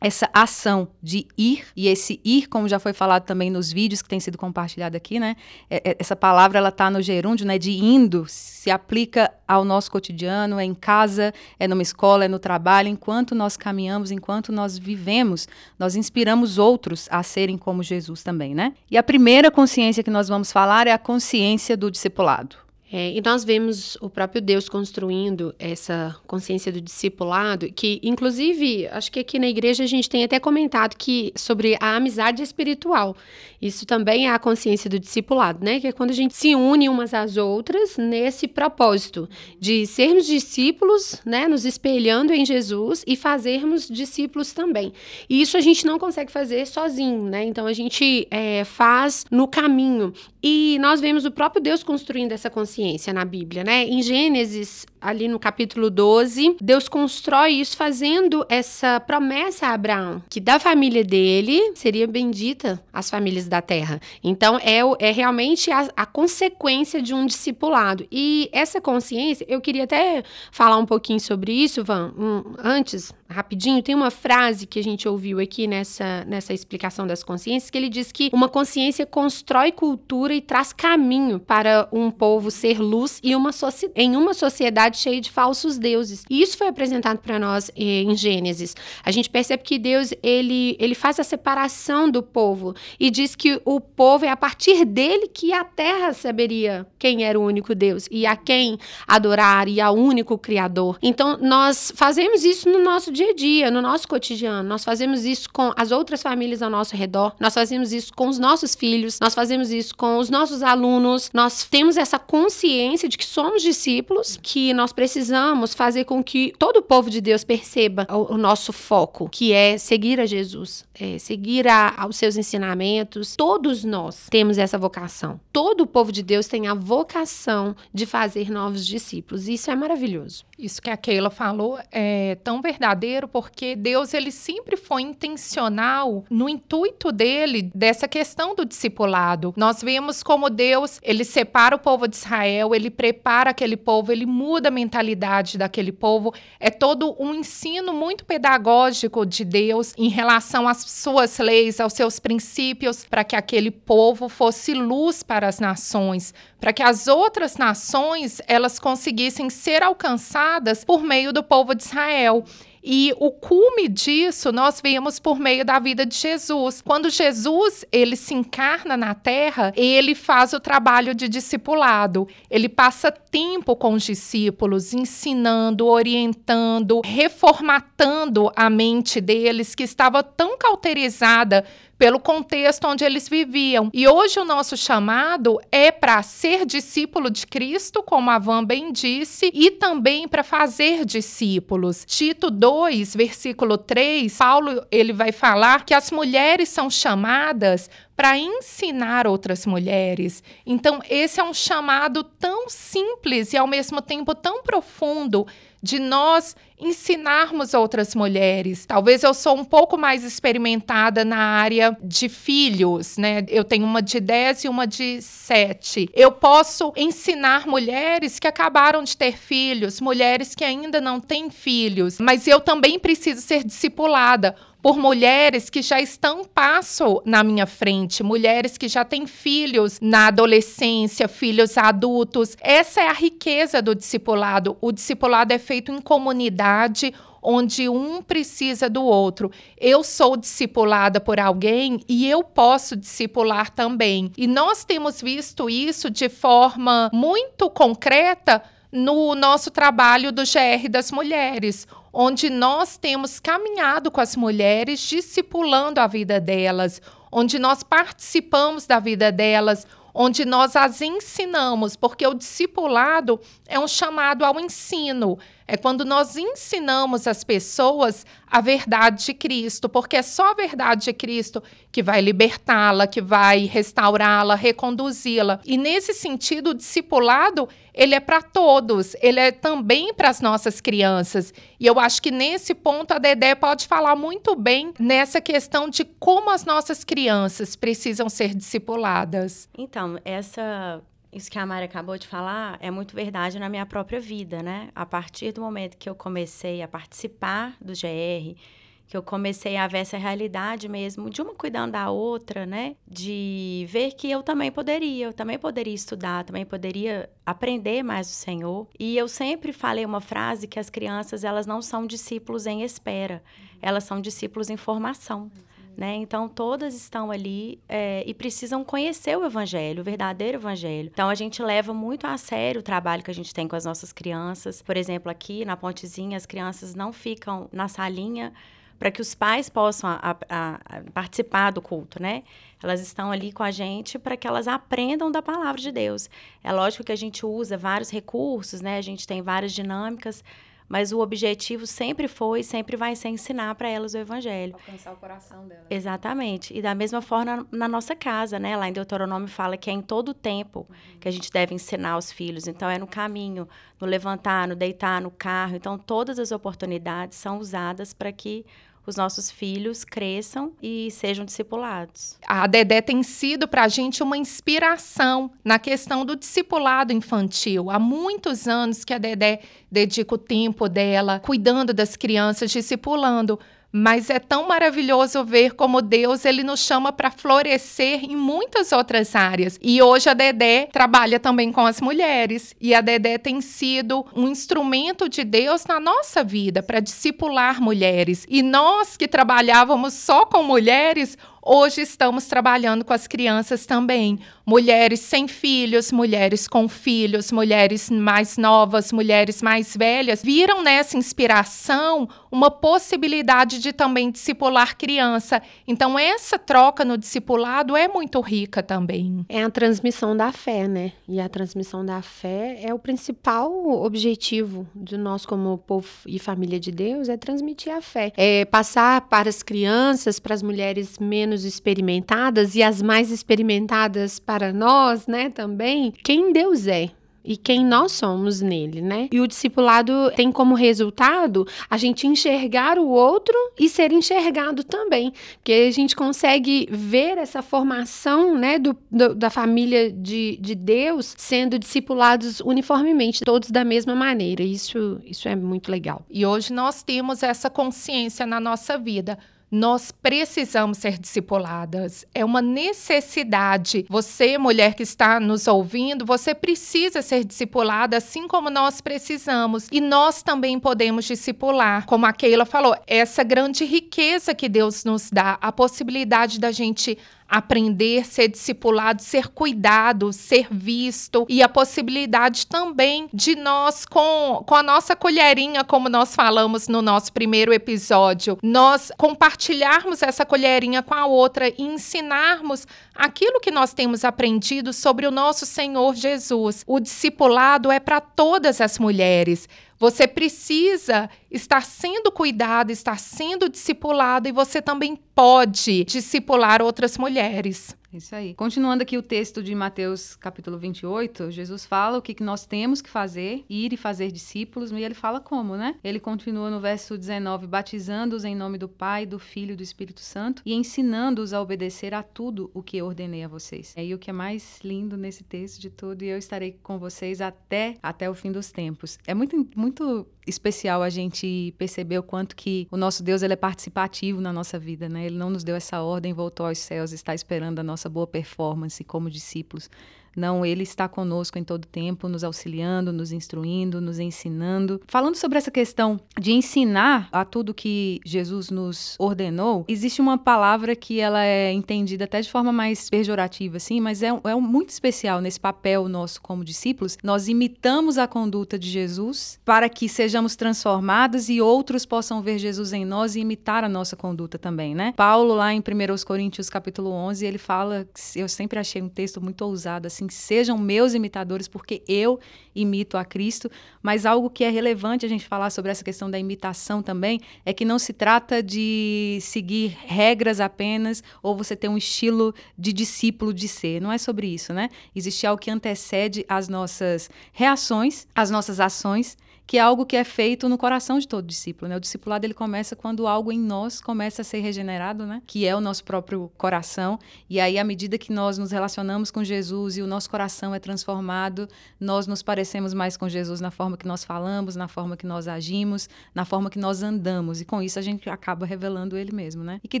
essa 0.00 0.28
ação 0.32 0.88
de 1.02 1.26
ir, 1.36 1.66
e 1.76 1.86
esse 1.88 2.20
ir, 2.24 2.48
como 2.48 2.68
já 2.68 2.78
foi 2.78 2.92
falado 2.92 3.24
também 3.24 3.50
nos 3.50 3.70
vídeos 3.70 4.00
que 4.00 4.08
tem 4.08 4.18
sido 4.18 4.38
compartilhado 4.38 4.96
aqui, 4.96 5.20
né? 5.20 5.36
É, 5.68 5.90
é, 5.90 5.96
essa 5.98 6.16
palavra, 6.16 6.58
ela 6.58 6.70
tá 6.70 6.90
no 6.90 7.02
gerúndio, 7.02 7.46
né? 7.46 7.58
De 7.58 7.72
indo, 7.72 8.24
se 8.26 8.70
aplica 8.70 9.30
ao 9.46 9.64
nosso 9.64 9.90
cotidiano, 9.90 10.58
é 10.58 10.64
em 10.64 10.74
casa, 10.74 11.34
é 11.58 11.68
numa 11.68 11.82
escola, 11.82 12.24
é 12.24 12.28
no 12.28 12.38
trabalho. 12.38 12.88
Enquanto 12.88 13.34
nós 13.34 13.56
caminhamos, 13.56 14.10
enquanto 14.10 14.50
nós 14.50 14.78
vivemos, 14.78 15.46
nós 15.78 15.96
inspiramos 15.96 16.56
outros 16.56 17.06
a 17.10 17.22
serem 17.22 17.58
como 17.58 17.82
Jesus 17.82 18.22
também, 18.22 18.54
né? 18.54 18.72
E 18.90 18.96
a 18.96 19.02
primeira 19.02 19.50
consciência 19.50 20.02
que 20.02 20.10
nós 20.10 20.28
vamos 20.28 20.50
falar 20.50 20.86
é 20.86 20.92
a 20.92 20.98
consciência 20.98 21.76
do 21.76 21.90
discipulado. 21.90 22.69
É, 22.92 23.12
e 23.12 23.20
nós 23.20 23.44
vemos 23.44 23.96
o 24.00 24.10
próprio 24.10 24.42
Deus 24.42 24.68
construindo 24.68 25.54
essa 25.60 26.16
consciência 26.26 26.72
do 26.72 26.80
discipulado, 26.80 27.72
que 27.72 28.00
inclusive, 28.02 28.88
acho 28.88 29.12
que 29.12 29.20
aqui 29.20 29.38
na 29.38 29.46
igreja 29.46 29.84
a 29.84 29.86
gente 29.86 30.10
tem 30.10 30.24
até 30.24 30.40
comentado 30.40 30.96
que 30.96 31.32
sobre 31.36 31.76
a 31.80 31.94
amizade 31.94 32.42
espiritual. 32.42 33.16
Isso 33.62 33.86
também 33.86 34.26
é 34.26 34.32
a 34.32 34.38
consciência 34.40 34.90
do 34.90 34.98
discipulado, 34.98 35.64
né? 35.64 35.78
Que 35.78 35.86
é 35.86 35.92
quando 35.92 36.10
a 36.10 36.14
gente 36.14 36.34
se 36.34 36.52
une 36.56 36.88
umas 36.88 37.14
às 37.14 37.36
outras 37.36 37.96
nesse 37.96 38.48
propósito 38.48 39.28
de 39.60 39.86
sermos 39.86 40.26
discípulos, 40.26 41.20
né? 41.24 41.46
Nos 41.46 41.64
espelhando 41.64 42.32
em 42.32 42.44
Jesus 42.44 43.04
e 43.06 43.14
fazermos 43.14 43.86
discípulos 43.86 44.52
também. 44.52 44.92
E 45.28 45.40
isso 45.40 45.56
a 45.56 45.60
gente 45.60 45.86
não 45.86 45.96
consegue 45.96 46.32
fazer 46.32 46.66
sozinho, 46.66 47.22
né? 47.22 47.44
Então 47.44 47.66
a 47.66 47.72
gente 47.72 48.26
é, 48.32 48.64
faz 48.64 49.24
no 49.30 49.46
caminho. 49.46 50.12
E 50.42 50.78
nós 50.80 51.00
vemos 51.00 51.24
o 51.24 51.30
próprio 51.30 51.62
Deus 51.62 51.84
construindo 51.84 52.32
essa 52.32 52.48
consciência 52.48 52.79
na 53.12 53.24
Bíblia, 53.24 53.64
né? 53.64 53.84
Em 53.84 54.02
Gênesis, 54.02 54.86
ali 55.00 55.28
no 55.28 55.38
capítulo 55.38 55.90
12, 55.90 56.56
Deus 56.60 56.88
constrói 56.88 57.52
isso 57.52 57.76
fazendo 57.76 58.44
essa 58.48 59.00
promessa 59.00 59.68
a 59.68 59.74
Abraão, 59.74 60.22
que 60.28 60.40
da 60.40 60.58
família 60.58 61.04
dele 61.04 61.72
seria 61.74 62.06
bendita 62.06 62.82
as 62.92 63.08
famílias 63.08 63.48
da 63.48 63.62
terra. 63.62 64.00
Então, 64.22 64.58
é, 64.58 64.80
é 64.98 65.10
realmente 65.10 65.70
a, 65.70 65.88
a 65.96 66.06
consequência 66.06 67.00
de 67.00 67.14
um 67.14 67.26
discipulado. 67.26 68.06
E 68.10 68.48
essa 68.52 68.80
consciência, 68.80 69.46
eu 69.48 69.60
queria 69.60 69.84
até 69.84 70.22
falar 70.52 70.76
um 70.76 70.86
pouquinho 70.86 71.20
sobre 71.20 71.52
isso, 71.52 71.82
Van, 71.84 72.12
um, 72.18 72.54
antes, 72.58 73.12
rapidinho, 73.28 73.82
tem 73.82 73.94
uma 73.94 74.10
frase 74.10 74.66
que 74.66 74.78
a 74.78 74.82
gente 74.82 75.08
ouviu 75.08 75.38
aqui 75.38 75.66
nessa, 75.66 76.24
nessa 76.26 76.52
explicação 76.52 77.06
das 77.06 77.22
consciências, 77.22 77.70
que 77.70 77.78
ele 77.78 77.88
diz 77.88 78.10
que 78.10 78.28
uma 78.32 78.48
consciência 78.48 79.06
constrói 79.06 79.72
cultura 79.72 80.34
e 80.34 80.40
traz 80.40 80.72
caminho 80.72 81.38
para 81.38 81.88
um 81.92 82.10
povo 82.10 82.50
ser 82.50 82.78
luz 82.80 83.20
e 83.22 83.34
uma 83.34 83.50
em 83.94 84.16
uma 84.16 84.34
sociedade 84.34 84.89
cheia 84.96 85.20
de 85.20 85.30
falsos 85.30 85.78
deuses. 85.78 86.24
E 86.28 86.42
isso 86.42 86.56
foi 86.56 86.68
apresentado 86.68 87.18
para 87.18 87.38
nós 87.38 87.70
eh, 87.76 88.02
em 88.02 88.14
Gênesis. 88.16 88.74
A 89.04 89.10
gente 89.10 89.30
percebe 89.30 89.62
que 89.62 89.78
Deus 89.78 90.12
ele, 90.22 90.76
ele 90.78 90.94
faz 90.94 91.18
a 91.18 91.24
separação 91.24 92.10
do 92.10 92.22
povo 92.22 92.74
e 92.98 93.10
diz 93.10 93.34
que 93.34 93.60
o 93.64 93.80
povo 93.80 94.24
é 94.24 94.28
a 94.28 94.36
partir 94.36 94.84
dele 94.84 95.28
que 95.28 95.52
a 95.52 95.64
terra 95.64 96.12
saberia 96.12 96.86
quem 96.98 97.24
era 97.24 97.38
o 97.38 97.42
único 97.42 97.74
Deus 97.74 98.06
e 98.10 98.26
a 98.26 98.36
quem 98.36 98.78
adorar 99.06 99.68
e 99.68 99.80
ao 99.80 99.94
único 99.94 100.36
Criador. 100.36 100.98
Então 101.02 101.38
nós 101.40 101.92
fazemos 101.94 102.44
isso 102.44 102.68
no 102.68 102.82
nosso 102.82 103.12
dia 103.12 103.30
a 103.30 103.34
dia, 103.34 103.70
no 103.70 103.80
nosso 103.80 104.06
cotidiano. 104.06 104.68
Nós 104.68 104.84
fazemos 104.84 105.24
isso 105.24 105.48
com 105.52 105.72
as 105.76 105.90
outras 105.90 106.22
famílias 106.22 106.62
ao 106.62 106.70
nosso 106.70 106.96
redor, 106.96 107.34
nós 107.40 107.54
fazemos 107.54 107.92
isso 107.92 108.12
com 108.14 108.28
os 108.28 108.38
nossos 108.38 108.74
filhos, 108.74 109.18
nós 109.20 109.34
fazemos 109.34 109.70
isso 109.70 109.94
com 109.96 110.18
os 110.18 110.30
nossos 110.30 110.62
alunos. 110.62 111.30
Nós 111.32 111.64
temos 111.64 111.96
essa 111.96 112.18
consciência 112.18 113.08
de 113.08 113.16
que 113.16 113.26
somos 113.26 113.62
discípulos, 113.62 114.38
que 114.42 114.72
nós 114.80 114.94
precisamos 114.94 115.74
fazer 115.74 116.04
com 116.04 116.24
que 116.24 116.54
todo 116.58 116.78
o 116.78 116.82
povo 116.82 117.10
de 117.10 117.20
Deus 117.20 117.44
perceba 117.44 118.06
o, 118.10 118.34
o 118.34 118.38
nosso 118.38 118.72
foco, 118.72 119.28
que 119.28 119.52
é 119.52 119.76
seguir 119.76 120.18
a 120.18 120.24
Jesus, 120.24 120.86
é 120.98 121.18
seguir 121.18 121.68
a, 121.68 121.94
aos 121.98 122.16
seus 122.16 122.34
ensinamentos. 122.38 123.36
Todos 123.36 123.84
nós 123.84 124.26
temos 124.30 124.56
essa 124.56 124.78
vocação. 124.78 125.38
Todo 125.52 125.82
o 125.82 125.86
povo 125.86 126.10
de 126.10 126.22
Deus 126.22 126.46
tem 126.46 126.66
a 126.66 126.72
vocação 126.72 127.76
de 127.92 128.06
fazer 128.06 128.50
novos 128.50 128.86
discípulos. 128.86 129.48
Isso 129.48 129.70
é 129.70 129.76
maravilhoso. 129.76 130.46
Isso 130.60 130.82
que 130.82 130.90
a 130.90 130.96
Keila 130.96 131.30
falou 131.30 131.78
é 131.90 132.36
tão 132.44 132.60
verdadeiro 132.60 133.26
porque 133.26 133.74
Deus 133.74 134.12
ele 134.12 134.30
sempre 134.30 134.76
foi 134.76 135.02
intencional 135.02 136.24
no 136.28 136.48
intuito 136.48 137.10
dele 137.10 137.70
dessa 137.74 138.06
questão 138.06 138.54
do 138.54 138.64
discipulado. 138.64 139.54
Nós 139.56 139.82
vemos 139.82 140.22
como 140.22 140.50
Deus 140.50 140.98
ele 141.02 141.24
separa 141.24 141.76
o 141.76 141.78
povo 141.78 142.06
de 142.06 142.16
Israel, 142.16 142.74
ele 142.74 142.90
prepara 142.90 143.50
aquele 143.50 143.76
povo, 143.76 144.12
ele 144.12 144.26
muda 144.26 144.68
a 144.68 144.70
mentalidade 144.72 145.56
daquele 145.56 145.92
povo. 145.92 146.34
É 146.58 146.70
todo 146.70 147.16
um 147.18 147.34
ensino 147.34 147.94
muito 147.94 148.24
pedagógico 148.24 149.24
de 149.24 149.44
Deus 149.44 149.94
em 149.96 150.08
relação 150.08 150.68
às 150.68 150.78
suas 150.78 151.38
leis, 151.38 151.80
aos 151.80 151.92
seus 151.92 152.18
princípios, 152.18 153.04
para 153.04 153.24
que 153.24 153.34
aquele 153.34 153.70
povo 153.70 154.28
fosse 154.28 154.74
luz 154.74 155.22
para 155.22 155.48
as 155.48 155.58
nações, 155.58 156.34
para 156.60 156.72
que 156.72 156.82
as 156.82 157.08
outras 157.08 157.56
nações 157.56 158.40
elas 158.46 158.78
conseguissem 158.78 159.48
ser 159.48 159.82
alcançadas 159.82 160.84
por 160.84 161.02
meio 161.02 161.32
do 161.32 161.42
povo 161.42 161.74
de 161.74 161.82
Israel. 161.82 162.44
E 162.82 163.14
o 163.18 163.30
cume 163.30 163.88
disso 163.88 164.50
nós 164.50 164.80
vemos 164.82 165.18
por 165.18 165.38
meio 165.38 165.64
da 165.64 165.78
vida 165.78 166.06
de 166.06 166.16
Jesus. 166.16 166.80
Quando 166.80 167.10
Jesus 167.10 167.84
ele 167.92 168.16
se 168.16 168.32
encarna 168.32 168.96
na 168.96 169.14
terra, 169.14 169.70
ele 169.76 170.14
faz 170.14 170.54
o 170.54 170.60
trabalho 170.60 171.14
de 171.14 171.28
discipulado. 171.28 172.26
Ele 172.50 172.70
passa 172.70 173.12
tempo 173.12 173.76
com 173.76 173.92
os 173.92 174.02
discípulos, 174.02 174.94
ensinando, 174.94 175.86
orientando, 175.86 177.02
reformatando 177.04 178.50
a 178.56 178.70
mente 178.70 179.20
deles 179.20 179.74
que 179.74 179.82
estava 179.82 180.22
tão 180.22 180.56
cauterizada 180.56 181.66
pelo 182.00 182.18
contexto 182.18 182.88
onde 182.88 183.04
eles 183.04 183.28
viviam. 183.28 183.90
E 183.92 184.08
hoje 184.08 184.40
o 184.40 184.44
nosso 184.44 184.74
chamado 184.74 185.60
é 185.70 185.92
para 185.92 186.22
ser 186.22 186.64
discípulo 186.64 187.28
de 187.28 187.46
Cristo, 187.46 188.02
como 188.02 188.30
a 188.30 188.38
Van 188.38 188.64
bem 188.64 188.90
disse, 188.90 189.50
e 189.52 189.70
também 189.72 190.26
para 190.26 190.42
fazer 190.42 191.04
discípulos. 191.04 192.06
Tito 192.06 192.50
2, 192.50 193.14
versículo 193.14 193.76
3, 193.76 194.34
Paulo 194.38 194.82
ele 194.90 195.12
vai 195.12 195.30
falar 195.30 195.84
que 195.84 195.92
as 195.92 196.10
mulheres 196.10 196.70
são 196.70 196.88
chamadas 196.88 197.90
para 198.16 198.38
ensinar 198.38 199.26
outras 199.26 199.66
mulheres. 199.66 200.42
Então, 200.64 201.00
esse 201.08 201.38
é 201.38 201.44
um 201.44 201.52
chamado 201.52 202.24
tão 202.24 202.66
simples 202.68 203.52
e 203.52 203.58
ao 203.58 203.66
mesmo 203.66 204.00
tempo 204.00 204.34
tão 204.34 204.62
profundo 204.62 205.46
de 205.82 205.98
nós 205.98 206.54
ensinarmos 206.78 207.74
outras 207.74 208.14
mulheres. 208.14 208.86
Talvez 208.86 209.22
eu 209.22 209.34
sou 209.34 209.56
um 209.56 209.64
pouco 209.64 209.98
mais 209.98 210.24
experimentada 210.24 211.24
na 211.24 211.36
área 211.36 211.96
de 212.02 212.28
filhos, 212.28 213.16
né? 213.16 213.44
Eu 213.48 213.64
tenho 213.64 213.84
uma 213.84 214.00
de 214.00 214.18
10 214.18 214.64
e 214.64 214.68
uma 214.68 214.86
de 214.86 215.20
7. 215.20 216.08
Eu 216.14 216.32
posso 216.32 216.92
ensinar 216.96 217.66
mulheres 217.66 218.38
que 218.38 218.46
acabaram 218.46 219.02
de 219.02 219.16
ter 219.16 219.36
filhos, 219.36 220.00
mulheres 220.00 220.54
que 220.54 220.64
ainda 220.64 221.00
não 221.00 221.20
têm 221.20 221.50
filhos, 221.50 222.18
mas 222.18 222.46
eu 222.46 222.60
também 222.60 222.98
preciso 222.98 223.40
ser 223.40 223.62
discipulada 223.62 224.56
por 224.82 224.96
mulheres 224.96 225.68
que 225.68 225.82
já 225.82 226.00
estão 226.00 226.44
passo 226.44 227.22
na 227.24 227.44
minha 227.44 227.66
frente, 227.66 228.22
mulheres 228.22 228.78
que 228.78 228.88
já 228.88 229.04
têm 229.04 229.26
filhos 229.26 229.98
na 230.00 230.28
adolescência, 230.28 231.28
filhos 231.28 231.76
adultos. 231.76 232.56
Essa 232.60 233.02
é 233.02 233.08
a 233.08 233.12
riqueza 233.12 233.82
do 233.82 233.94
discipulado. 233.94 234.76
O 234.80 234.90
discipulado 234.90 235.52
é 235.52 235.58
feito 235.70 235.92
em 235.92 236.00
comunidade 236.00 237.14
onde 237.40 237.88
um 237.88 238.20
precisa 238.20 238.90
do 238.90 239.04
outro. 239.04 239.52
Eu 239.78 240.02
sou 240.02 240.36
discipulada 240.36 241.20
por 241.20 241.38
alguém 241.38 242.00
e 242.08 242.28
eu 242.28 242.42
posso 242.42 242.96
discipular 242.96 243.70
também. 243.70 244.32
E 244.36 244.48
nós 244.48 244.84
temos 244.84 245.22
visto 245.22 245.70
isso 245.70 246.10
de 246.10 246.28
forma 246.28 247.08
muito 247.14 247.70
concreta 247.70 248.60
no 248.90 249.36
nosso 249.36 249.70
trabalho 249.70 250.32
do 250.32 250.42
GR 250.42 250.88
das 250.90 251.12
Mulheres, 251.12 251.86
onde 252.12 252.50
nós 252.50 252.96
temos 252.96 253.38
caminhado 253.38 254.10
com 254.10 254.20
as 254.20 254.34
mulheres, 254.34 254.98
discipulando 254.98 256.00
a 256.00 256.08
vida 256.08 256.40
delas, 256.40 257.00
onde 257.30 257.60
nós 257.60 257.84
participamos 257.84 258.88
da 258.88 258.98
vida 258.98 259.30
delas, 259.30 259.86
onde 260.14 260.44
nós 260.44 260.76
as 260.76 261.00
ensinamos, 261.00 261.96
porque 261.96 262.26
o 262.26 262.34
discipulado 262.34 263.40
é 263.66 263.78
um 263.78 263.88
chamado 263.88 264.44
ao 264.44 264.58
ensino. 264.58 265.38
É 265.72 265.76
quando 265.76 266.04
nós 266.04 266.36
ensinamos 266.36 267.28
as 267.28 267.44
pessoas 267.44 268.26
a 268.44 268.60
verdade 268.60 269.26
de 269.26 269.34
Cristo, 269.34 269.88
porque 269.88 270.16
é 270.16 270.22
só 270.22 270.50
a 270.50 270.54
verdade 270.54 271.04
de 271.04 271.12
Cristo 271.12 271.62
que 271.92 272.02
vai 272.02 272.20
libertá-la, 272.20 273.06
que 273.06 273.22
vai 273.22 273.66
restaurá-la, 273.66 274.56
reconduzi-la. 274.56 275.60
E 275.64 275.78
nesse 275.78 276.12
sentido, 276.12 276.70
o 276.70 276.74
discipulado, 276.74 277.68
ele 277.94 278.16
é 278.16 278.18
para 278.18 278.42
todos, 278.42 279.14
ele 279.22 279.38
é 279.38 279.52
também 279.52 280.12
para 280.12 280.28
as 280.28 280.40
nossas 280.40 280.80
crianças. 280.80 281.54
E 281.78 281.86
eu 281.86 282.00
acho 282.00 282.20
que 282.20 282.32
nesse 282.32 282.74
ponto 282.74 283.12
a 283.12 283.18
Dedé 283.18 283.54
pode 283.54 283.86
falar 283.86 284.16
muito 284.16 284.56
bem 284.56 284.92
nessa 284.98 285.40
questão 285.40 285.88
de 285.88 286.04
como 286.04 286.50
as 286.50 286.64
nossas 286.64 287.04
crianças 287.04 287.76
precisam 287.76 288.28
ser 288.28 288.56
discipuladas. 288.56 289.68
Então, 289.78 290.18
essa 290.24 291.00
isso 291.32 291.50
que 291.50 291.58
a 291.58 291.64
Mari 291.66 291.84
acabou 291.84 292.18
de 292.18 292.26
falar 292.26 292.76
é 292.80 292.90
muito 292.90 293.14
verdade 293.14 293.58
na 293.58 293.68
minha 293.68 293.86
própria 293.86 294.20
vida, 294.20 294.62
né? 294.62 294.90
A 294.94 295.06
partir 295.06 295.52
do 295.52 295.60
momento 295.60 295.96
que 295.96 296.08
eu 296.08 296.14
comecei 296.14 296.82
a 296.82 296.88
participar 296.88 297.76
do 297.80 297.92
GR, 297.92 298.58
que 299.06 299.16
eu 299.16 299.22
comecei 299.22 299.76
a 299.76 299.88
ver 299.88 299.98
essa 299.98 300.16
realidade 300.16 300.88
mesmo, 300.88 301.28
de 301.28 301.42
uma 301.42 301.52
cuidando 301.52 301.92
da 301.92 302.10
outra, 302.10 302.64
né? 302.64 302.94
De 303.06 303.84
ver 303.88 304.12
que 304.12 304.30
eu 304.30 304.42
também 304.42 304.70
poderia, 304.70 305.26
eu 305.26 305.32
também 305.32 305.58
poderia 305.58 305.94
estudar, 305.94 306.44
também 306.44 306.64
poderia 306.64 307.28
aprender 307.44 308.04
mais 308.04 308.28
do 308.28 308.32
Senhor. 308.32 308.86
E 308.98 309.16
eu 309.16 309.26
sempre 309.26 309.72
falei 309.72 310.04
uma 310.04 310.20
frase 310.20 310.68
que 310.68 310.78
as 310.78 310.88
crianças, 310.88 311.42
elas 311.42 311.66
não 311.66 311.82
são 311.82 312.06
discípulos 312.06 312.66
em 312.66 312.82
espera, 312.82 313.42
elas 313.82 314.04
são 314.04 314.20
discípulos 314.20 314.70
em 314.70 314.76
formação. 314.76 315.50
Né? 315.96 316.14
Então, 316.14 316.48
todas 316.48 316.94
estão 316.94 317.30
ali 317.30 317.78
é, 317.88 318.22
e 318.26 318.32
precisam 318.32 318.82
conhecer 318.82 319.36
o 319.36 319.44
Evangelho, 319.44 320.00
o 320.00 320.04
verdadeiro 320.04 320.58
Evangelho. 320.58 321.10
Então, 321.12 321.28
a 321.28 321.34
gente 321.34 321.62
leva 321.62 321.92
muito 321.92 322.26
a 322.26 322.38
sério 322.38 322.80
o 322.80 322.82
trabalho 322.82 323.22
que 323.22 323.30
a 323.30 323.34
gente 323.34 323.52
tem 323.52 323.68
com 323.68 323.76
as 323.76 323.84
nossas 323.84 324.12
crianças. 324.12 324.80
Por 324.80 324.96
exemplo, 324.96 325.30
aqui 325.30 325.64
na 325.64 325.76
Pontezinha, 325.76 326.36
as 326.36 326.46
crianças 326.46 326.94
não 326.94 327.12
ficam 327.12 327.68
na 327.72 327.88
salinha 327.88 328.52
para 329.00 329.10
que 329.10 329.22
os 329.22 329.34
pais 329.34 329.70
possam 329.70 330.10
a, 330.10 330.36
a, 330.46 330.74
a 330.84 331.10
participar 331.14 331.70
do 331.70 331.80
culto, 331.80 332.22
né? 332.22 332.42
Elas 332.82 333.00
estão 333.00 333.32
ali 333.32 333.50
com 333.50 333.62
a 333.62 333.70
gente 333.70 334.18
para 334.18 334.36
que 334.36 334.46
elas 334.46 334.68
aprendam 334.68 335.32
da 335.32 335.40
palavra 335.40 335.80
de 335.80 335.90
Deus. 335.90 336.28
É 336.62 336.70
lógico 336.70 337.02
que 337.02 337.10
a 337.10 337.16
gente 337.16 337.46
usa 337.46 337.78
vários 337.78 338.10
recursos, 338.10 338.82
né? 338.82 338.98
A 338.98 339.00
gente 339.00 339.26
tem 339.26 339.40
várias 339.40 339.72
dinâmicas 339.72 340.44
mas 340.90 341.12
o 341.12 341.20
objetivo 341.20 341.86
sempre 341.86 342.26
foi, 342.26 342.64
sempre 342.64 342.96
vai 342.96 343.14
ser 343.14 343.28
ensinar 343.28 343.76
para 343.76 343.88
elas 343.88 344.12
o 344.12 344.18
evangelho. 344.18 344.74
Alcançar 344.74 345.12
o 345.12 345.16
coração 345.16 345.68
delas. 345.68 345.84
Exatamente. 345.88 346.76
E 346.76 346.82
da 346.82 346.96
mesma 346.96 347.22
forma 347.22 347.64
na 347.70 347.86
nossa 347.86 348.16
casa, 348.16 348.58
né? 348.58 348.76
Lá 348.76 348.88
em 348.88 348.92
Deuteronômio 348.92 349.46
fala 349.46 349.76
que 349.76 349.88
é 349.88 349.92
em 349.92 350.02
todo 350.02 350.30
o 350.30 350.34
tempo 350.34 350.88
uhum. 350.90 351.18
que 351.20 351.28
a 351.28 351.30
gente 351.30 351.48
deve 351.52 351.72
ensinar 351.72 352.18
os 352.18 352.32
filhos. 352.32 352.66
Então 352.66 352.90
é 352.90 352.98
no 352.98 353.06
caminho, 353.06 353.68
no 354.00 354.06
levantar, 354.06 354.66
no 354.66 354.74
deitar, 354.74 355.22
no 355.22 355.30
carro. 355.30 355.76
Então 355.76 355.96
todas 355.96 356.40
as 356.40 356.50
oportunidades 356.50 357.38
são 357.38 357.58
usadas 357.58 358.12
para 358.12 358.32
que 358.32 358.66
os 359.06 359.16
nossos 359.16 359.50
filhos 359.50 360.04
cresçam 360.04 360.72
e 360.82 361.10
sejam 361.10 361.44
discipulados. 361.44 362.36
A 362.46 362.66
Dedé 362.66 363.00
tem 363.00 363.22
sido 363.22 363.66
para 363.66 363.84
a 363.84 363.88
gente 363.88 364.22
uma 364.22 364.36
inspiração 364.36 365.50
na 365.64 365.78
questão 365.78 366.24
do 366.24 366.36
discipulado 366.36 367.12
infantil. 367.12 367.90
Há 367.90 367.98
muitos 367.98 368.68
anos 368.68 369.04
que 369.04 369.14
a 369.14 369.18
Dedé 369.18 369.60
dedica 369.90 370.34
o 370.34 370.38
tempo 370.38 370.88
dela 370.88 371.40
cuidando 371.40 371.92
das 371.92 372.16
crianças, 372.16 372.70
discipulando 372.70 373.58
mas 373.92 374.30
é 374.30 374.38
tão 374.38 374.68
maravilhoso 374.68 375.44
ver 375.44 375.74
como 375.74 376.00
Deus 376.02 376.44
ele 376.44 376.62
nos 376.62 376.80
chama 376.80 377.12
para 377.12 377.30
florescer 377.30 378.24
em 378.24 378.36
muitas 378.36 378.92
outras 378.92 379.34
áreas. 379.34 379.78
E 379.82 380.00
hoje 380.02 380.28
a 380.28 380.34
Dedé 380.34 380.86
trabalha 380.92 381.40
também 381.40 381.72
com 381.72 381.84
as 381.84 382.00
mulheres 382.00 382.74
e 382.80 382.94
a 382.94 383.00
Dedé 383.00 383.38
tem 383.38 383.60
sido 383.60 384.24
um 384.34 384.48
instrumento 384.48 385.28
de 385.28 385.44
Deus 385.44 385.84
na 385.86 385.98
nossa 385.98 386.44
vida 386.44 386.82
para 386.82 387.00
discipular 387.00 387.80
mulheres. 387.80 388.46
E 388.48 388.62
nós 388.62 389.16
que 389.16 389.26
trabalhávamos 389.26 390.14
só 390.14 390.46
com 390.46 390.62
mulheres, 390.62 391.36
hoje 391.72 392.00
estamos 392.00 392.46
trabalhando 392.46 393.04
com 393.04 393.12
as 393.12 393.28
crianças 393.28 393.86
também. 393.86 394.40
Mulheres 394.66 395.20
sem 395.20 395.46
filhos, 395.46 396.10
mulheres 396.10 396.66
com 396.66 396.88
filhos, 396.88 397.52
mulheres 397.52 398.10
mais 398.10 398.58
novas, 398.58 399.12
mulheres 399.12 399.62
mais 399.62 399.96
velhas, 399.96 400.42
viram 400.42 400.82
nessa 400.82 401.16
inspiração 401.16 402.28
uma 402.50 402.72
possibilidade 402.72 403.78
de 403.78 403.92
também 403.92 404.32
discipular 404.32 404.96
criança. 404.96 405.62
Então, 405.86 406.18
essa 406.18 406.58
troca 406.58 407.04
no 407.04 407.16
discipulado 407.16 407.96
é 407.96 408.08
muito 408.08 408.40
rica 408.40 408.82
também. 408.82 409.46
É 409.48 409.62
a 409.62 409.70
transmissão 409.70 410.36
da 410.36 410.50
fé, 410.50 410.88
né? 410.88 411.12
E 411.28 411.40
a 411.40 411.48
transmissão 411.48 412.04
da 412.04 412.20
fé 412.20 412.80
é 412.82 412.92
o 412.92 412.98
principal 412.98 413.70
objetivo 414.02 414.88
de 414.94 415.16
nós, 415.16 415.46
como 415.46 415.78
povo 415.78 416.08
e 416.26 416.40
família 416.40 416.80
de 416.80 416.90
Deus, 416.90 417.28
é 417.28 417.36
transmitir 417.36 417.94
a 417.94 418.00
fé. 418.00 418.32
É 418.36 418.64
passar 418.64 419.20
para 419.28 419.48
as 419.48 419.62
crianças, 419.62 420.40
para 420.40 420.54
as 420.54 420.62
mulheres 420.62 421.16
menos 421.18 421.59
experimentadas 421.64 422.74
e 422.74 422.82
as 422.82 423.02
mais 423.02 423.30
experimentadas 423.30 424.38
para 424.38 424.72
nós, 424.72 425.26
né, 425.26 425.50
também, 425.50 426.12
quem 426.22 426.52
Deus 426.52 426.86
é 426.86 427.10
e 427.44 427.56
quem 427.56 427.84
nós 427.84 428.12
somos 428.12 428.60
nele, 428.60 429.00
né? 429.00 429.28
E 429.32 429.40
o 429.40 429.46
discipulado 429.46 430.30
tem 430.36 430.52
como 430.52 430.74
resultado 430.74 431.66
a 431.88 431.96
gente 431.96 432.26
enxergar 432.26 432.98
o 432.98 433.08
outro 433.08 433.54
e 433.78 433.88
ser 433.88 434.12
enxergado 434.12 434.84
também, 434.84 435.32
porque 435.54 435.72
a 435.72 435.90
gente 435.90 436.14
consegue 436.14 436.86
ver 436.90 437.38
essa 437.38 437.62
formação, 437.62 438.56
né, 438.56 438.78
do, 438.78 438.96
do, 439.10 439.34
da 439.34 439.50
família 439.50 440.12
de, 440.12 440.58
de 440.60 440.74
Deus 440.74 441.34
sendo 441.36 441.78
discipulados 441.78 442.60
uniformemente, 442.60 443.42
todos 443.44 443.70
da 443.70 443.84
mesma 443.84 444.14
maneira. 444.14 444.62
Isso, 444.62 445.20
isso 445.24 445.48
é 445.48 445.56
muito 445.56 445.90
legal. 445.90 446.24
E 446.30 446.44
hoje 446.44 446.72
nós 446.72 447.02
temos 447.02 447.42
essa 447.42 447.70
consciência 447.70 448.44
na 448.44 448.60
nossa 448.60 448.98
vida 448.98 449.38
nós 449.70 450.10
precisamos 450.10 450.98
ser 450.98 451.18
discipuladas. 451.18 452.26
É 452.34 452.44
uma 452.44 452.60
necessidade. 452.60 454.04
Você, 454.08 454.58
mulher 454.58 454.94
que 454.94 455.02
está 455.02 455.38
nos 455.38 455.68
ouvindo, 455.68 456.26
você 456.26 456.54
precisa 456.54 457.22
ser 457.22 457.44
discipulada 457.44 458.16
assim 458.16 458.48
como 458.48 458.68
nós 458.68 459.00
precisamos. 459.00 459.86
E 459.92 460.00
nós 460.00 460.42
também 460.42 460.78
podemos 460.78 461.24
discipular. 461.24 462.04
Como 462.06 462.26
a 462.26 462.32
Keila 462.32 462.64
falou, 462.64 462.96
essa 463.06 463.44
grande 463.44 463.84
riqueza 463.84 464.54
que 464.54 464.68
Deus 464.68 465.04
nos 465.04 465.30
dá, 465.30 465.58
a 465.60 465.70
possibilidade 465.70 466.58
da 466.58 466.72
gente 466.72 467.16
aprender, 467.50 468.24
ser 468.24 468.48
discipulado, 468.48 469.20
ser 469.20 469.48
cuidado, 469.48 470.32
ser 470.32 470.68
visto 470.70 471.44
e 471.48 471.62
a 471.62 471.68
possibilidade 471.68 472.66
também 472.66 473.28
de 473.34 473.56
nós, 473.56 474.06
com, 474.06 474.62
com 474.66 474.74
a 474.74 474.82
nossa 474.82 475.16
colherinha, 475.16 475.82
como 475.82 476.08
nós 476.08 476.34
falamos 476.34 476.86
no 476.86 477.02
nosso 477.02 477.32
primeiro 477.32 477.72
episódio, 477.72 478.56
nós 478.62 479.10
compartilharmos 479.18 480.22
essa 480.22 480.46
colherinha 480.46 481.02
com 481.02 481.14
a 481.14 481.26
outra 481.26 481.68
e 481.68 481.82
ensinarmos 481.82 482.86
aquilo 483.14 483.60
que 483.60 483.70
nós 483.70 483.92
temos 483.92 484.24
aprendido 484.24 484.92
sobre 484.92 485.26
o 485.26 485.30
nosso 485.30 485.66
Senhor 485.66 486.14
Jesus. 486.14 486.84
O 486.86 487.00
discipulado 487.00 487.90
é 487.90 487.98
para 487.98 488.20
todas 488.20 488.80
as 488.80 488.98
mulheres. 488.98 489.68
Você 490.00 490.26
precisa 490.26 491.28
estar 491.50 491.84
sendo 491.84 492.32
cuidado, 492.32 492.90
estar 492.90 493.18
sendo 493.20 493.68
discipulado 493.68 494.48
e 494.48 494.52
você 494.52 494.80
também 494.80 495.14
pode 495.34 496.04
discipular 496.04 496.80
outras 496.80 497.18
mulheres. 497.18 497.94
Isso 498.12 498.34
aí. 498.34 498.54
Continuando 498.54 499.02
aqui 499.02 499.16
o 499.16 499.22
texto 499.22 499.62
de 499.62 499.72
Mateus 499.72 500.34
capítulo 500.34 500.76
28, 500.76 501.50
Jesus 501.50 501.86
fala 501.86 502.18
o 502.18 502.22
que, 502.22 502.34
que 502.34 502.42
nós 502.42 502.66
temos 502.66 503.00
que 503.00 503.08
fazer, 503.08 503.64
ir 503.68 503.92
e 503.92 503.96
fazer 503.96 504.32
discípulos, 504.32 504.90
e 504.90 505.02
ele 505.02 505.14
fala 505.14 505.40
como, 505.40 505.76
né? 505.76 505.94
Ele 506.02 506.18
continua 506.18 506.70
no 506.70 506.80
verso 506.80 507.16
19, 507.16 507.68
batizando-os 507.68 508.44
em 508.44 508.54
nome 508.56 508.78
do 508.78 508.88
Pai, 508.88 509.24
do 509.24 509.38
Filho 509.38 509.72
e 509.74 509.76
do 509.76 509.82
Espírito 509.82 510.20
Santo 510.20 510.60
e 510.66 510.74
ensinando-os 510.74 511.52
a 511.52 511.60
obedecer 511.60 512.12
a 512.12 512.22
tudo 512.22 512.68
o 512.74 512.82
que 512.82 512.96
eu 512.96 513.06
ordenei 513.06 513.44
a 513.44 513.48
vocês. 513.48 513.94
É 513.96 514.00
aí 514.00 514.12
o 514.12 514.18
que 514.18 514.30
é 514.30 514.32
mais 514.32 514.80
lindo 514.82 515.16
nesse 515.16 515.44
texto 515.44 515.80
de 515.80 515.88
tudo, 515.88 516.22
e 516.22 516.28
eu 516.28 516.38
estarei 516.38 516.78
com 516.82 516.98
vocês 516.98 517.40
até, 517.40 517.94
até 518.02 518.28
o 518.28 518.34
fim 518.34 518.50
dos 518.50 518.72
tempos. 518.72 519.18
É 519.24 519.34
muito, 519.34 519.68
muito 519.76 520.26
especial 520.46 521.02
a 521.02 521.08
gente 521.08 521.74
perceber 521.78 522.18
o 522.18 522.22
quanto 522.22 522.56
que 522.56 522.86
o 522.90 522.96
nosso 522.96 523.22
Deus 523.22 523.42
ele 523.42 523.52
é 523.52 523.56
participativo 523.56 524.40
na 524.40 524.52
nossa 524.52 524.78
vida, 524.78 525.08
né? 525.08 525.26
Ele 525.26 525.36
não 525.36 525.50
nos 525.50 525.62
deu 525.64 525.76
essa 525.76 526.02
ordem, 526.02 526.32
voltou 526.32 526.66
aos 526.66 526.78
céus, 526.78 527.12
está 527.12 527.34
esperando 527.34 527.78
a 527.78 527.82
nossa 527.82 527.99
boa 528.08 528.26
performance 528.26 529.04
como 529.04 529.28
discípulos. 529.28 529.90
Não, 530.36 530.64
ele 530.64 530.82
está 530.82 531.08
conosco 531.08 531.58
em 531.58 531.64
todo 531.64 531.86
tempo, 531.86 532.28
nos 532.28 532.44
auxiliando, 532.44 533.12
nos 533.12 533.32
instruindo, 533.32 534.00
nos 534.00 534.18
ensinando. 534.18 535.00
Falando 535.06 535.36
sobre 535.36 535.58
essa 535.58 535.70
questão 535.70 536.18
de 536.38 536.52
ensinar 536.52 537.28
a 537.32 537.44
tudo 537.44 537.74
que 537.74 538.20
Jesus 538.24 538.70
nos 538.70 539.16
ordenou, 539.18 539.84
existe 539.88 540.20
uma 540.20 540.38
palavra 540.38 540.94
que 540.94 541.20
ela 541.20 541.44
é 541.44 541.72
entendida 541.72 542.24
até 542.24 542.40
de 542.40 542.50
forma 542.50 542.72
mais 542.72 543.10
pejorativa, 543.10 543.76
assim, 543.76 544.00
mas 544.00 544.22
é, 544.22 544.28
é 544.28 544.54
muito 544.54 544.90
especial 544.90 545.40
nesse 545.40 545.58
papel 545.58 546.08
nosso 546.08 546.40
como 546.40 546.64
discípulos. 546.64 547.16
Nós 547.22 547.48
imitamos 547.48 548.18
a 548.18 548.26
conduta 548.26 548.78
de 548.78 548.88
Jesus 548.88 549.58
para 549.64 549.88
que 549.88 550.08
sejamos 550.08 550.56
transformados 550.56 551.48
e 551.48 551.60
outros 551.60 552.06
possam 552.06 552.42
ver 552.42 552.58
Jesus 552.58 552.92
em 552.92 553.04
nós 553.04 553.34
e 553.34 553.40
imitar 553.40 553.84
a 553.84 553.88
nossa 553.88 554.16
conduta 554.16 554.58
também, 554.58 554.94
né? 554.94 555.12
Paulo, 555.16 555.54
lá 555.54 555.72
em 555.72 555.80
1 555.80 555.82
Coríntios 556.26 556.68
capítulo 556.68 557.10
11, 557.10 557.46
ele 557.46 557.58
fala, 557.58 558.06
eu 558.36 558.48
sempre 558.48 558.78
achei 558.78 559.02
um 559.02 559.08
texto 559.08 559.40
muito 559.40 559.62
ousado, 559.62 560.06
assim, 560.06 560.19
assim, 560.20 560.28
sejam 560.28 560.76
meus 560.76 561.14
imitadores, 561.14 561.66
porque 561.66 562.02
eu 562.06 562.38
imito 562.74 563.16
a 563.16 563.24
Cristo. 563.24 563.70
Mas 564.02 564.26
algo 564.26 564.50
que 564.50 564.64
é 564.64 564.70
relevante 564.70 565.24
a 565.24 565.28
gente 565.28 565.46
falar 565.46 565.70
sobre 565.70 565.90
essa 565.90 566.04
questão 566.04 566.30
da 566.30 566.38
imitação 566.38 567.02
também 567.02 567.40
é 567.64 567.72
que 567.72 567.84
não 567.84 567.98
se 567.98 568.12
trata 568.12 568.62
de 568.62 569.38
seguir 569.40 569.96
regras 570.06 570.60
apenas 570.60 571.22
ou 571.42 571.56
você 571.56 571.74
ter 571.74 571.88
um 571.88 571.96
estilo 571.96 572.54
de 572.78 572.92
discípulo 572.92 573.52
de 573.52 573.68
ser. 573.68 574.00
Não 574.00 574.12
é 574.12 574.18
sobre 574.18 574.46
isso, 574.46 574.72
né? 574.72 574.88
Existe 575.14 575.46
algo 575.46 575.60
que 575.60 575.70
antecede 575.70 576.44
as 576.48 576.68
nossas 576.68 577.30
reações, 577.52 578.26
as 578.34 578.50
nossas 578.50 578.80
ações 578.80 579.36
que 579.70 579.78
é 579.78 579.80
algo 579.80 580.04
que 580.04 580.16
é 580.16 580.24
feito 580.24 580.68
no 580.68 580.76
coração 580.76 581.16
de 581.16 581.28
todo 581.28 581.46
discípulo. 581.46 581.88
Né? 581.88 581.96
O 581.96 582.00
discipulado 582.00 582.44
ele 582.44 582.52
começa 582.52 582.96
quando 582.96 583.28
algo 583.28 583.52
em 583.52 583.60
nós 583.60 584.00
começa 584.00 584.42
a 584.42 584.44
ser 584.44 584.58
regenerado, 584.58 585.24
né? 585.24 585.40
que 585.46 585.64
é 585.64 585.76
o 585.76 585.80
nosso 585.80 586.02
próprio 586.02 586.50
coração. 586.58 587.20
E 587.48 587.60
aí, 587.60 587.78
à 587.78 587.84
medida 587.84 588.18
que 588.18 588.32
nós 588.32 588.58
nos 588.58 588.72
relacionamos 588.72 589.30
com 589.30 589.44
Jesus 589.44 589.96
e 589.96 590.02
o 590.02 590.08
nosso 590.08 590.28
coração 590.28 590.74
é 590.74 590.80
transformado, 590.80 591.68
nós 592.00 592.26
nos 592.26 592.42
parecemos 592.42 592.92
mais 592.92 593.16
com 593.16 593.28
Jesus 593.28 593.60
na 593.60 593.70
forma 593.70 593.96
que 593.96 594.08
nós 594.08 594.24
falamos, 594.24 594.74
na 594.74 594.88
forma 594.88 595.16
que 595.16 595.24
nós 595.24 595.46
agimos, 595.46 596.08
na 596.34 596.44
forma 596.44 596.68
que 596.68 596.76
nós 596.80 597.00
andamos. 597.04 597.60
E 597.60 597.64
com 597.64 597.80
isso 597.80 597.96
a 597.96 598.02
gente 598.02 598.28
acaba 598.28 598.66
revelando 598.66 599.16
Ele 599.16 599.30
mesmo. 599.30 599.62
Né? 599.62 599.80
E 599.84 599.86
que 599.86 600.00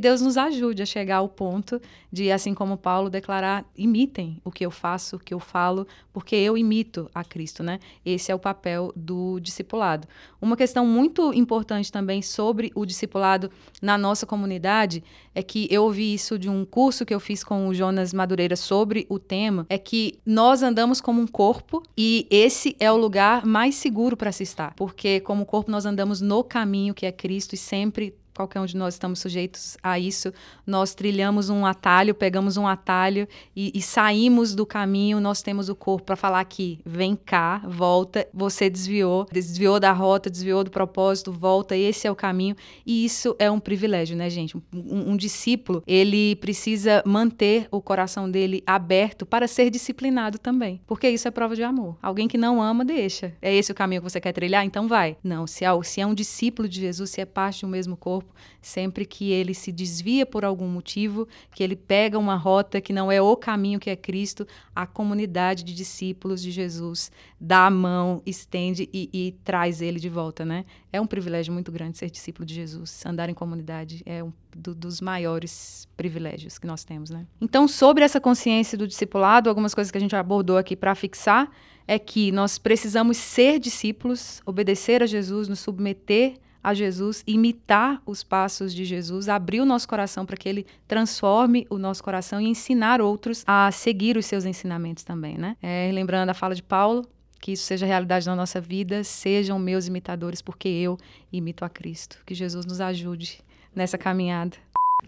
Deus 0.00 0.20
nos 0.20 0.36
ajude 0.36 0.82
a 0.82 0.86
chegar 0.86 1.18
ao 1.18 1.28
ponto 1.28 1.80
de, 2.12 2.32
assim 2.32 2.54
como 2.54 2.76
Paulo, 2.76 3.08
declarar: 3.08 3.64
imitem 3.76 4.40
o 4.44 4.50
que 4.50 4.66
eu 4.66 4.70
faço, 4.72 5.14
o 5.14 5.20
que 5.20 5.32
eu 5.32 5.38
falo, 5.38 5.86
porque 6.12 6.34
eu 6.34 6.58
imito 6.58 7.08
a 7.14 7.22
Cristo. 7.22 7.62
Né? 7.62 7.78
Esse 8.04 8.32
é 8.32 8.34
o 8.34 8.38
papel 8.40 8.92
do 8.96 9.38
discipulado 9.38 9.59
discipulado. 9.60 10.08
Uma 10.40 10.56
questão 10.56 10.86
muito 10.86 11.32
importante 11.34 11.92
também 11.92 12.22
sobre 12.22 12.72
o 12.74 12.84
discipulado 12.86 13.50
na 13.80 13.96
nossa 13.96 14.26
comunidade 14.26 15.04
é 15.34 15.42
que 15.42 15.68
eu 15.70 15.84
ouvi 15.84 16.14
isso 16.14 16.38
de 16.38 16.48
um 16.48 16.64
curso 16.64 17.04
que 17.04 17.14
eu 17.14 17.20
fiz 17.20 17.44
com 17.44 17.68
o 17.68 17.74
Jonas 17.74 18.12
Madureira 18.12 18.56
sobre 18.56 19.06
o 19.08 19.18
tema, 19.18 19.66
é 19.68 19.78
que 19.78 20.18
nós 20.24 20.62
andamos 20.62 21.00
como 21.00 21.20
um 21.20 21.26
corpo 21.26 21.82
e 21.96 22.26
esse 22.30 22.74
é 22.80 22.90
o 22.90 22.96
lugar 22.96 23.44
mais 23.44 23.74
seguro 23.74 24.16
para 24.16 24.32
se 24.32 24.42
estar, 24.42 24.74
porque 24.74 25.20
como 25.20 25.46
corpo 25.46 25.70
nós 25.70 25.86
andamos 25.86 26.20
no 26.20 26.42
caminho 26.42 26.94
que 26.94 27.06
é 27.06 27.12
Cristo 27.12 27.54
e 27.54 27.58
sempre 27.58 28.14
qualquer 28.40 28.60
um 28.60 28.66
de 28.66 28.76
nós 28.76 28.94
estamos 28.94 29.18
sujeitos 29.18 29.76
a 29.82 29.98
isso. 29.98 30.32
Nós 30.66 30.94
trilhamos 30.94 31.50
um 31.50 31.66
atalho, 31.66 32.14
pegamos 32.14 32.56
um 32.56 32.66
atalho 32.66 33.28
e, 33.54 33.70
e 33.74 33.82
saímos 33.82 34.54
do 34.54 34.64
caminho. 34.64 35.20
Nós 35.20 35.42
temos 35.42 35.68
o 35.68 35.74
corpo 35.74 36.04
para 36.04 36.16
falar 36.16 36.40
aqui: 36.40 36.80
vem 36.84 37.14
cá, 37.14 37.58
volta. 37.66 38.26
Você 38.32 38.70
desviou, 38.70 39.26
desviou 39.30 39.78
da 39.78 39.92
rota, 39.92 40.30
desviou 40.30 40.64
do 40.64 40.70
propósito, 40.70 41.32
volta. 41.32 41.76
Esse 41.76 42.06
é 42.06 42.10
o 42.10 42.16
caminho. 42.16 42.56
E 42.86 43.04
isso 43.04 43.36
é 43.38 43.50
um 43.50 43.60
privilégio, 43.60 44.16
né, 44.16 44.30
gente? 44.30 44.56
Um, 44.56 45.12
um 45.12 45.16
discípulo 45.16 45.82
ele 45.86 46.36
precisa 46.36 47.02
manter 47.04 47.68
o 47.70 47.80
coração 47.80 48.30
dele 48.30 48.62
aberto 48.66 49.26
para 49.26 49.46
ser 49.46 49.70
disciplinado 49.70 50.38
também, 50.38 50.80
porque 50.86 51.08
isso 51.08 51.28
é 51.28 51.30
prova 51.30 51.54
de 51.54 51.62
amor. 51.62 51.96
Alguém 52.02 52.28
que 52.28 52.38
não 52.38 52.62
ama 52.62 52.84
deixa. 52.84 53.34
É 53.42 53.54
esse 53.54 53.72
o 53.72 53.74
caminho 53.74 54.00
que 54.00 54.10
você 54.10 54.20
quer 54.20 54.32
trilhar, 54.32 54.64
então 54.64 54.88
vai. 54.88 55.16
Não, 55.22 55.46
se 55.46 55.64
é, 55.64 55.82
se 55.82 56.00
é 56.00 56.06
um 56.06 56.14
discípulo 56.14 56.68
de 56.68 56.80
Jesus, 56.80 57.10
se 57.10 57.20
é 57.20 57.24
parte 57.24 57.62
do 57.62 57.68
mesmo 57.68 57.96
corpo 57.96 58.29
sempre 58.60 59.04
que 59.04 59.30
ele 59.30 59.54
se 59.54 59.72
desvia 59.72 60.24
por 60.24 60.44
algum 60.44 60.68
motivo, 60.68 61.26
que 61.54 61.62
ele 61.62 61.76
pega 61.76 62.18
uma 62.18 62.36
rota 62.36 62.80
que 62.80 62.92
não 62.92 63.10
é 63.10 63.20
o 63.20 63.36
caminho 63.36 63.80
que 63.80 63.90
é 63.90 63.96
Cristo, 63.96 64.46
a 64.74 64.86
comunidade 64.86 65.64
de 65.64 65.74
discípulos 65.74 66.42
de 66.42 66.50
Jesus 66.50 67.10
dá 67.40 67.66
a 67.66 67.70
mão, 67.70 68.22
estende 68.26 68.88
e, 68.92 69.08
e 69.12 69.32
traz 69.44 69.80
ele 69.80 69.98
de 69.98 70.08
volta, 70.08 70.44
né? 70.44 70.64
É 70.92 71.00
um 71.00 71.06
privilégio 71.06 71.52
muito 71.52 71.70
grande 71.72 71.98
ser 71.98 72.10
discípulo 72.10 72.44
de 72.44 72.54
Jesus, 72.54 73.04
andar 73.06 73.28
em 73.28 73.34
comunidade 73.34 74.02
é 74.04 74.22
um 74.22 74.32
do, 74.56 74.74
dos 74.74 75.00
maiores 75.00 75.88
privilégios 75.96 76.58
que 76.58 76.66
nós 76.66 76.84
temos, 76.84 77.10
né? 77.10 77.26
Então, 77.40 77.68
sobre 77.68 78.04
essa 78.04 78.20
consciência 78.20 78.76
do 78.76 78.86
discipulado, 78.86 79.48
algumas 79.48 79.74
coisas 79.74 79.90
que 79.90 79.98
a 79.98 80.00
gente 80.00 80.16
abordou 80.16 80.56
aqui 80.56 80.76
para 80.76 80.94
fixar 80.94 81.50
é 81.86 81.98
que 81.98 82.30
nós 82.32 82.58
precisamos 82.58 83.16
ser 83.16 83.58
discípulos, 83.58 84.40
obedecer 84.46 85.02
a 85.02 85.06
Jesus, 85.06 85.48
nos 85.48 85.60
submeter 85.60 86.34
a 86.62 86.74
Jesus, 86.74 87.22
imitar 87.26 88.02
os 88.04 88.22
passos 88.22 88.74
de 88.74 88.84
Jesus, 88.84 89.28
abrir 89.28 89.60
o 89.60 89.64
nosso 89.64 89.88
coração 89.88 90.26
para 90.26 90.36
que 90.36 90.48
ele 90.48 90.66
transforme 90.86 91.66
o 91.70 91.78
nosso 91.78 92.02
coração 92.02 92.40
e 92.40 92.46
ensinar 92.46 93.00
outros 93.00 93.44
a 93.46 93.70
seguir 93.70 94.16
os 94.16 94.26
seus 94.26 94.44
ensinamentos 94.44 95.04
também, 95.04 95.38
né? 95.38 95.56
É, 95.62 95.90
lembrando 95.92 96.30
a 96.30 96.34
fala 96.34 96.54
de 96.54 96.62
Paulo, 96.62 97.06
que 97.40 97.52
isso 97.52 97.64
seja 97.64 97.86
realidade 97.86 98.26
na 98.26 98.36
nossa 98.36 98.60
vida, 98.60 99.02
sejam 99.02 99.58
meus 99.58 99.86
imitadores, 99.86 100.42
porque 100.42 100.68
eu 100.68 100.98
imito 101.32 101.64
a 101.64 101.68
Cristo. 101.68 102.18
Que 102.26 102.34
Jesus 102.34 102.66
nos 102.66 102.80
ajude 102.80 103.40
nessa 103.74 103.96
caminhada. 103.96 104.56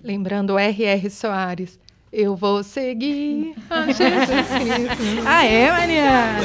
Lembrando 0.03 0.59
R.R. 0.59 1.11
Soares, 1.11 1.79
eu 2.11 2.35
vou 2.35 2.63
seguir 2.63 3.55
a 3.69 3.87
Jesus 3.87 4.49
Cristo. 4.49 5.25
ah, 5.27 5.45
é, 5.45 5.71
Mariana? 5.71 6.41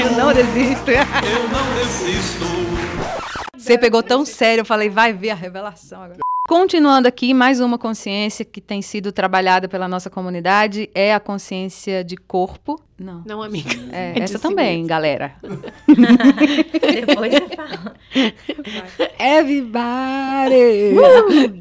Eu 0.00 0.12
não 0.16 0.32
desisto. 0.32 0.90
Eu 0.90 1.48
não 1.48 1.74
desisto. 1.74 3.43
Você 3.64 3.78
pegou 3.78 4.02
tão 4.02 4.26
sério, 4.26 4.60
eu 4.60 4.64
falei, 4.66 4.90
vai 4.90 5.14
ver 5.14 5.30
a 5.30 5.34
revelação 5.34 6.02
agora. 6.02 6.18
Continuando 6.46 7.08
aqui, 7.08 7.32
mais 7.32 7.60
uma 7.60 7.78
consciência 7.78 8.44
que 8.44 8.60
tem 8.60 8.82
sido 8.82 9.10
trabalhada 9.10 9.66
pela 9.66 9.88
nossa 9.88 10.10
comunidade 10.10 10.90
é 10.94 11.14
a 11.14 11.18
consciência 11.18 12.04
de 12.04 12.18
corpo. 12.18 12.78
Não. 12.98 13.22
Não, 13.24 13.42
amiga. 13.42 13.70
É, 13.90 14.18
É 14.18 14.22
essa 14.22 14.38
também, 14.38 14.74
mesmo. 14.76 14.88
galera. 14.88 15.32
Depois 17.06 17.32
você 17.32 17.56
fala. 17.56 17.94
Everybody! 19.18 20.94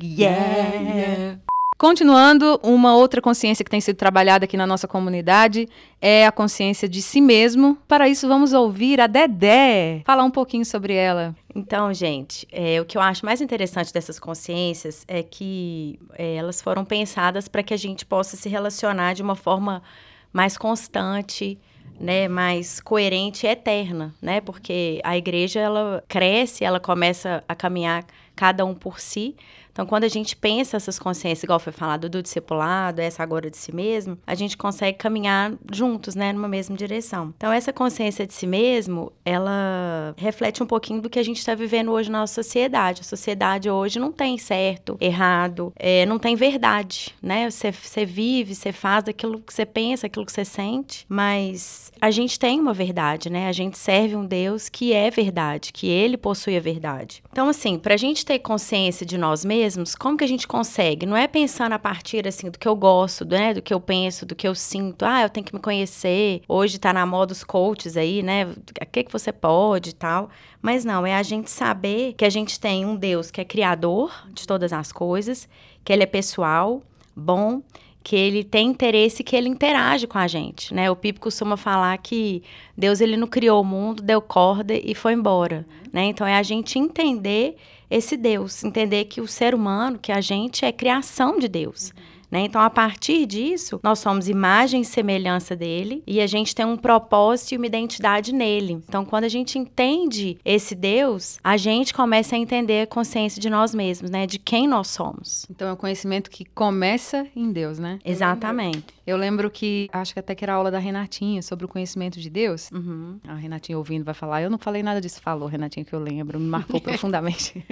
yeah! 0.20 1.40
Continuando, 1.84 2.62
uma 2.64 2.96
outra 2.96 3.22
consciência 3.22 3.62
que 3.62 3.70
tem 3.70 3.82
sido 3.82 3.98
trabalhada 3.98 4.46
aqui 4.46 4.56
na 4.56 4.66
nossa 4.66 4.88
comunidade 4.88 5.68
é 6.00 6.26
a 6.26 6.32
consciência 6.32 6.88
de 6.88 7.02
si 7.02 7.20
mesmo. 7.20 7.78
Para 7.90 8.08
isso, 8.08 8.26
vamos 8.26 8.54
ouvir 8.54 9.02
a 9.02 9.06
Dedé 9.06 10.02
falar 10.06 10.24
um 10.24 10.32
pouquinho 10.32 10.64
sobre 10.64 10.94
ela. 10.94 11.36
Então, 11.54 11.94
gente, 11.94 12.48
é, 12.54 12.80
o 12.80 12.86
que 12.86 12.98
eu 12.98 13.02
acho 13.02 13.26
mais 13.26 13.42
interessante 13.42 13.92
dessas 13.92 14.18
consciências 14.18 15.04
é 15.10 15.22
que 15.22 16.00
é, 16.18 16.36
elas 16.36 16.62
foram 16.62 16.86
pensadas 16.86 17.50
para 17.50 17.62
que 17.62 17.74
a 17.74 17.78
gente 17.78 18.06
possa 18.06 18.38
se 18.38 18.48
relacionar 18.48 19.14
de 19.14 19.22
uma 19.22 19.36
forma 19.36 19.84
mais 20.32 20.58
constante, 20.58 21.60
né, 22.00 22.30
mais 22.30 22.80
coerente 22.80 23.46
e 23.46 23.50
eterna, 23.50 24.16
né? 24.22 24.40
Porque 24.40 25.02
a 25.04 25.18
igreja 25.18 25.60
ela 25.60 26.02
cresce, 26.08 26.64
ela 26.64 26.80
começa 26.80 27.44
a 27.46 27.54
caminhar 27.54 28.06
cada 28.36 28.66
um 28.66 28.74
por 28.74 29.02
si. 29.02 29.36
Então, 29.74 29.88
quando 29.88 30.04
a 30.04 30.08
gente 30.08 30.36
pensa 30.36 30.78
essas 30.78 31.00
consciências, 31.00 31.44
igual 31.44 31.60
foi 31.60 31.74
falado 31.74 32.08
do 32.08 32.22
discipulado, 32.22 33.02
essa 33.02 33.24
agora 33.24 33.50
de 33.50 33.58
si 33.58 33.74
mesmo, 33.74 34.18
a 34.26 34.36
gente 34.36 34.56
consegue 34.56 35.00
caminhar 35.00 35.52
juntos, 35.72 36.14
né, 36.14 36.32
numa 36.32 36.48
mesma 36.48 36.78
direção. 36.78 37.34
Então, 37.36 37.52
essa 37.52 37.74
consciência 37.74 38.26
de 38.26 38.34
si 38.34 38.46
mesmo, 38.46 39.12
ela 39.26 40.14
reflete 40.16 40.62
um 40.62 40.68
pouquinho 40.68 41.02
do 41.02 41.10
que 41.10 41.18
a 41.18 41.24
gente 41.24 41.40
está 41.40 41.56
vivendo 41.56 41.92
hoje 41.92 42.12
na 42.12 42.20
nossa 42.20 42.36
sociedade. 42.36 43.02
A 43.02 43.04
sociedade 43.04 43.68
hoje 43.68 43.98
não 43.98 44.12
tem 44.12 44.38
certo, 44.38 44.96
errado, 45.02 45.74
é, 45.76 46.06
não 46.06 46.20
tem 46.20 46.36
verdade, 46.36 47.16
né? 47.22 47.50
Você, 47.50 47.72
vive, 48.06 48.54
você 48.54 48.72
faz 48.72 49.08
aquilo 49.08 49.42
que 49.42 49.52
você 49.52 49.66
pensa, 49.66 50.06
aquilo 50.06 50.26
que 50.26 50.32
você 50.32 50.46
sente, 50.46 51.04
mas 51.10 51.92
a 52.00 52.12
gente 52.12 52.38
tem 52.38 52.60
uma 52.60 52.74
verdade, 52.74 53.28
né? 53.32 53.48
A 53.48 53.52
gente 53.52 53.78
serve 53.78 54.16
um 54.16 54.26
Deus 54.26 54.70
que 54.70 54.94
é 54.94 55.10
verdade, 55.10 55.74
que 55.74 55.88
ele 55.88 56.16
possui 56.16 56.56
a 56.56 56.60
verdade. 56.60 57.24
Então, 57.32 57.50
assim, 57.50 57.80
pra 57.80 57.98
gente 57.98 58.24
ter 58.24 58.38
consciência 58.38 59.04
de 59.04 59.18
nós 59.18 59.44
mesmos, 59.44 59.63
como 60.00 60.18
que 60.18 60.24
a 60.24 60.28
gente 60.28 60.48
consegue? 60.48 61.06
Não 61.06 61.16
é 61.16 61.28
pensando 61.28 61.74
a 61.74 61.80
partir, 61.80 62.28
assim, 62.28 62.50
do 62.50 62.58
que 62.58 62.68
eu 62.68 62.76
gosto, 62.76 63.26
né? 63.26 63.54
Do 63.54 63.62
que 63.62 63.74
eu 63.74 63.80
penso, 63.80 64.26
do 64.26 64.36
que 64.36 64.48
eu 64.48 64.56
sinto. 64.56 65.04
Ah, 65.04 65.22
eu 65.22 65.30
tenho 65.30 65.46
que 65.46 65.54
me 65.54 65.62
conhecer. 65.62 66.42
Hoje 66.48 66.80
tá 66.80 66.94
na 66.94 67.06
moda 67.06 67.34
os 67.34 67.44
coaches 67.44 67.98
aí, 67.98 68.24
né? 68.24 68.46
O 68.46 68.86
que 68.92 69.04
que 69.04 69.12
você 69.12 69.32
pode 69.32 69.92
e 69.92 69.94
tal. 69.94 70.30
Mas 70.62 70.86
não, 70.86 71.06
é 71.06 71.16
a 71.16 71.24
gente 71.24 71.52
saber 71.52 72.14
que 72.14 72.26
a 72.26 72.30
gente 72.30 72.60
tem 72.60 72.86
um 72.86 72.96
Deus 72.96 73.30
que 73.32 73.42
é 73.42 73.46
criador 73.46 74.12
de 74.34 74.48
todas 74.48 74.72
as 74.72 74.92
coisas, 74.92 75.48
que 75.84 75.92
ele 75.92 76.04
é 76.04 76.08
pessoal, 76.08 76.82
bom, 77.16 77.62
que 78.04 78.16
ele 78.16 78.44
tem 78.44 78.68
interesse, 78.68 79.24
que 79.24 79.36
ele 79.36 79.48
interage 79.48 80.06
com 80.06 80.18
a 80.18 80.28
gente, 80.28 80.74
né? 80.74 80.92
O 80.92 80.96
Pipo 80.96 81.22
costuma 81.22 81.56
falar 81.56 81.98
que 82.00 82.44
Deus 82.78 83.00
ele 83.00 83.16
não 83.16 83.28
criou 83.28 83.62
o 83.62 83.66
mundo, 83.66 84.04
deu 84.04 84.22
corda 84.22 84.74
e 84.74 84.94
foi 84.94 85.14
embora, 85.14 85.66
né? 85.92 86.04
Então 86.04 86.28
é 86.28 86.36
a 86.36 86.44
gente 86.44 86.78
entender 86.78 87.56
esse 87.90 88.18
Deus, 88.18 88.64
entender 88.64 89.06
que 89.06 89.22
o 89.22 89.28
ser 89.28 89.54
humano, 89.54 90.00
que 90.00 90.12
a 90.12 90.22
gente 90.22 90.66
é 90.66 90.72
criação 90.72 91.38
de 91.38 91.48
Deus. 91.48 91.94
Né? 92.34 92.46
Então, 92.46 92.60
a 92.60 92.70
partir 92.70 93.28
disso, 93.28 93.80
nós 93.84 94.00
somos 94.00 94.28
imagem 94.28 94.82
e 94.82 94.86
semelhança 94.86 95.56
dele 95.56 96.02
e 96.08 96.20
a 96.20 96.26
gente 96.26 96.56
tem 96.56 96.66
um 96.66 96.76
propósito 96.76 97.52
e 97.52 97.58
uma 97.58 97.68
identidade 97.68 98.34
nele. 98.34 98.82
Então, 98.90 99.06
quando 99.06 99.26
a 99.26 99.30
gente 99.30 99.60
entende 99.60 100.40
esse 100.44 100.74
Deus, 100.74 101.38
a 101.44 101.58
gente 101.58 101.94
começa 101.94 102.36
a 102.36 102.40
entender 102.40 102.82
a 102.82 102.88
consciência 102.88 103.40
de 103.40 103.52
nós 103.52 103.76
mesmos, 103.76 104.10
né? 104.10 104.26
De 104.26 104.40
quem 104.40 104.68
nós 104.68 104.88
somos. 104.88 105.46
Então, 105.48 105.68
é 105.68 105.74
um 105.74 105.76
conhecimento 105.76 106.32
que 106.32 106.44
começa 106.44 107.28
em 107.36 107.52
Deus, 107.52 107.78
né? 107.78 108.00
Exatamente. 108.04 108.84
Eu 109.06 109.18
lembro 109.18 109.52
que, 109.52 109.88
acho 109.94 110.14
que 110.14 110.20
até 110.20 110.34
que 110.34 110.44
era 110.44 110.54
a 110.54 110.56
aula 110.56 110.72
da 110.72 110.80
Renatinha 110.80 111.42
sobre 111.44 111.66
o 111.66 111.68
conhecimento 111.68 112.20
de 112.20 112.32
Deus. 112.32 112.72
Uhum. 112.72 113.20
A 113.28 113.36
Renatinha 113.36 113.78
ouvindo 113.78 114.04
vai 114.04 114.14
falar, 114.16 114.42
eu 114.42 114.50
não 114.50 114.58
falei 114.58 114.82
nada 114.82 115.00
disso, 115.00 115.22
falou, 115.22 115.48
Renatinha, 115.48 115.86
que 115.86 115.94
eu 115.94 116.00
lembro, 116.00 116.40
me 116.40 116.48
marcou 116.48 116.80
profundamente. 116.82 117.64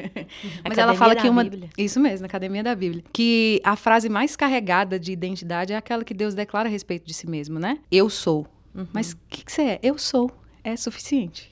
Mas 0.64 0.78
ela 0.78 0.92
Academia 0.92 0.96
fala 0.96 1.16
da 1.16 1.22
que 1.22 1.30
uma. 1.30 1.44
Bíblia. 1.44 1.70
Isso 1.76 2.00
mesmo, 2.00 2.22
na 2.22 2.28
Academia 2.28 2.62
da 2.62 2.76
Bíblia. 2.76 3.04
Que 3.12 3.60
a 3.64 3.76
frase 3.76 4.08
mais 4.08 4.36
carregada 4.36 4.51
de 5.00 5.12
identidade 5.12 5.74
é 5.74 5.78
aquela 5.78 6.04
que 6.04 6.14
Deus 6.14 6.34
declara 6.34 6.68
a 6.68 6.72
respeito 6.72 7.06
de 7.06 7.14
si 7.14 7.30
mesmo, 7.30 7.60
né? 7.60 7.80
Eu 7.92 8.10
sou. 8.10 8.48
Mas 8.94 9.14
o 9.14 9.18
que, 9.30 9.44
que 9.44 9.52
você 9.52 9.62
é? 9.62 9.80
Eu 9.84 9.98
sou. 9.98 10.32
É 10.64 10.76
suficiente. 10.76 11.52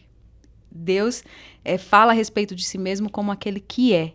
Deus 0.72 1.24
eh, 1.66 1.78
fala 1.78 2.12
a 2.12 2.16
respeito 2.16 2.56
de 2.56 2.64
si 2.64 2.78
mesmo 2.78 3.10
como 3.10 3.32
aquele 3.32 3.60
que 3.60 3.94
é. 3.94 4.14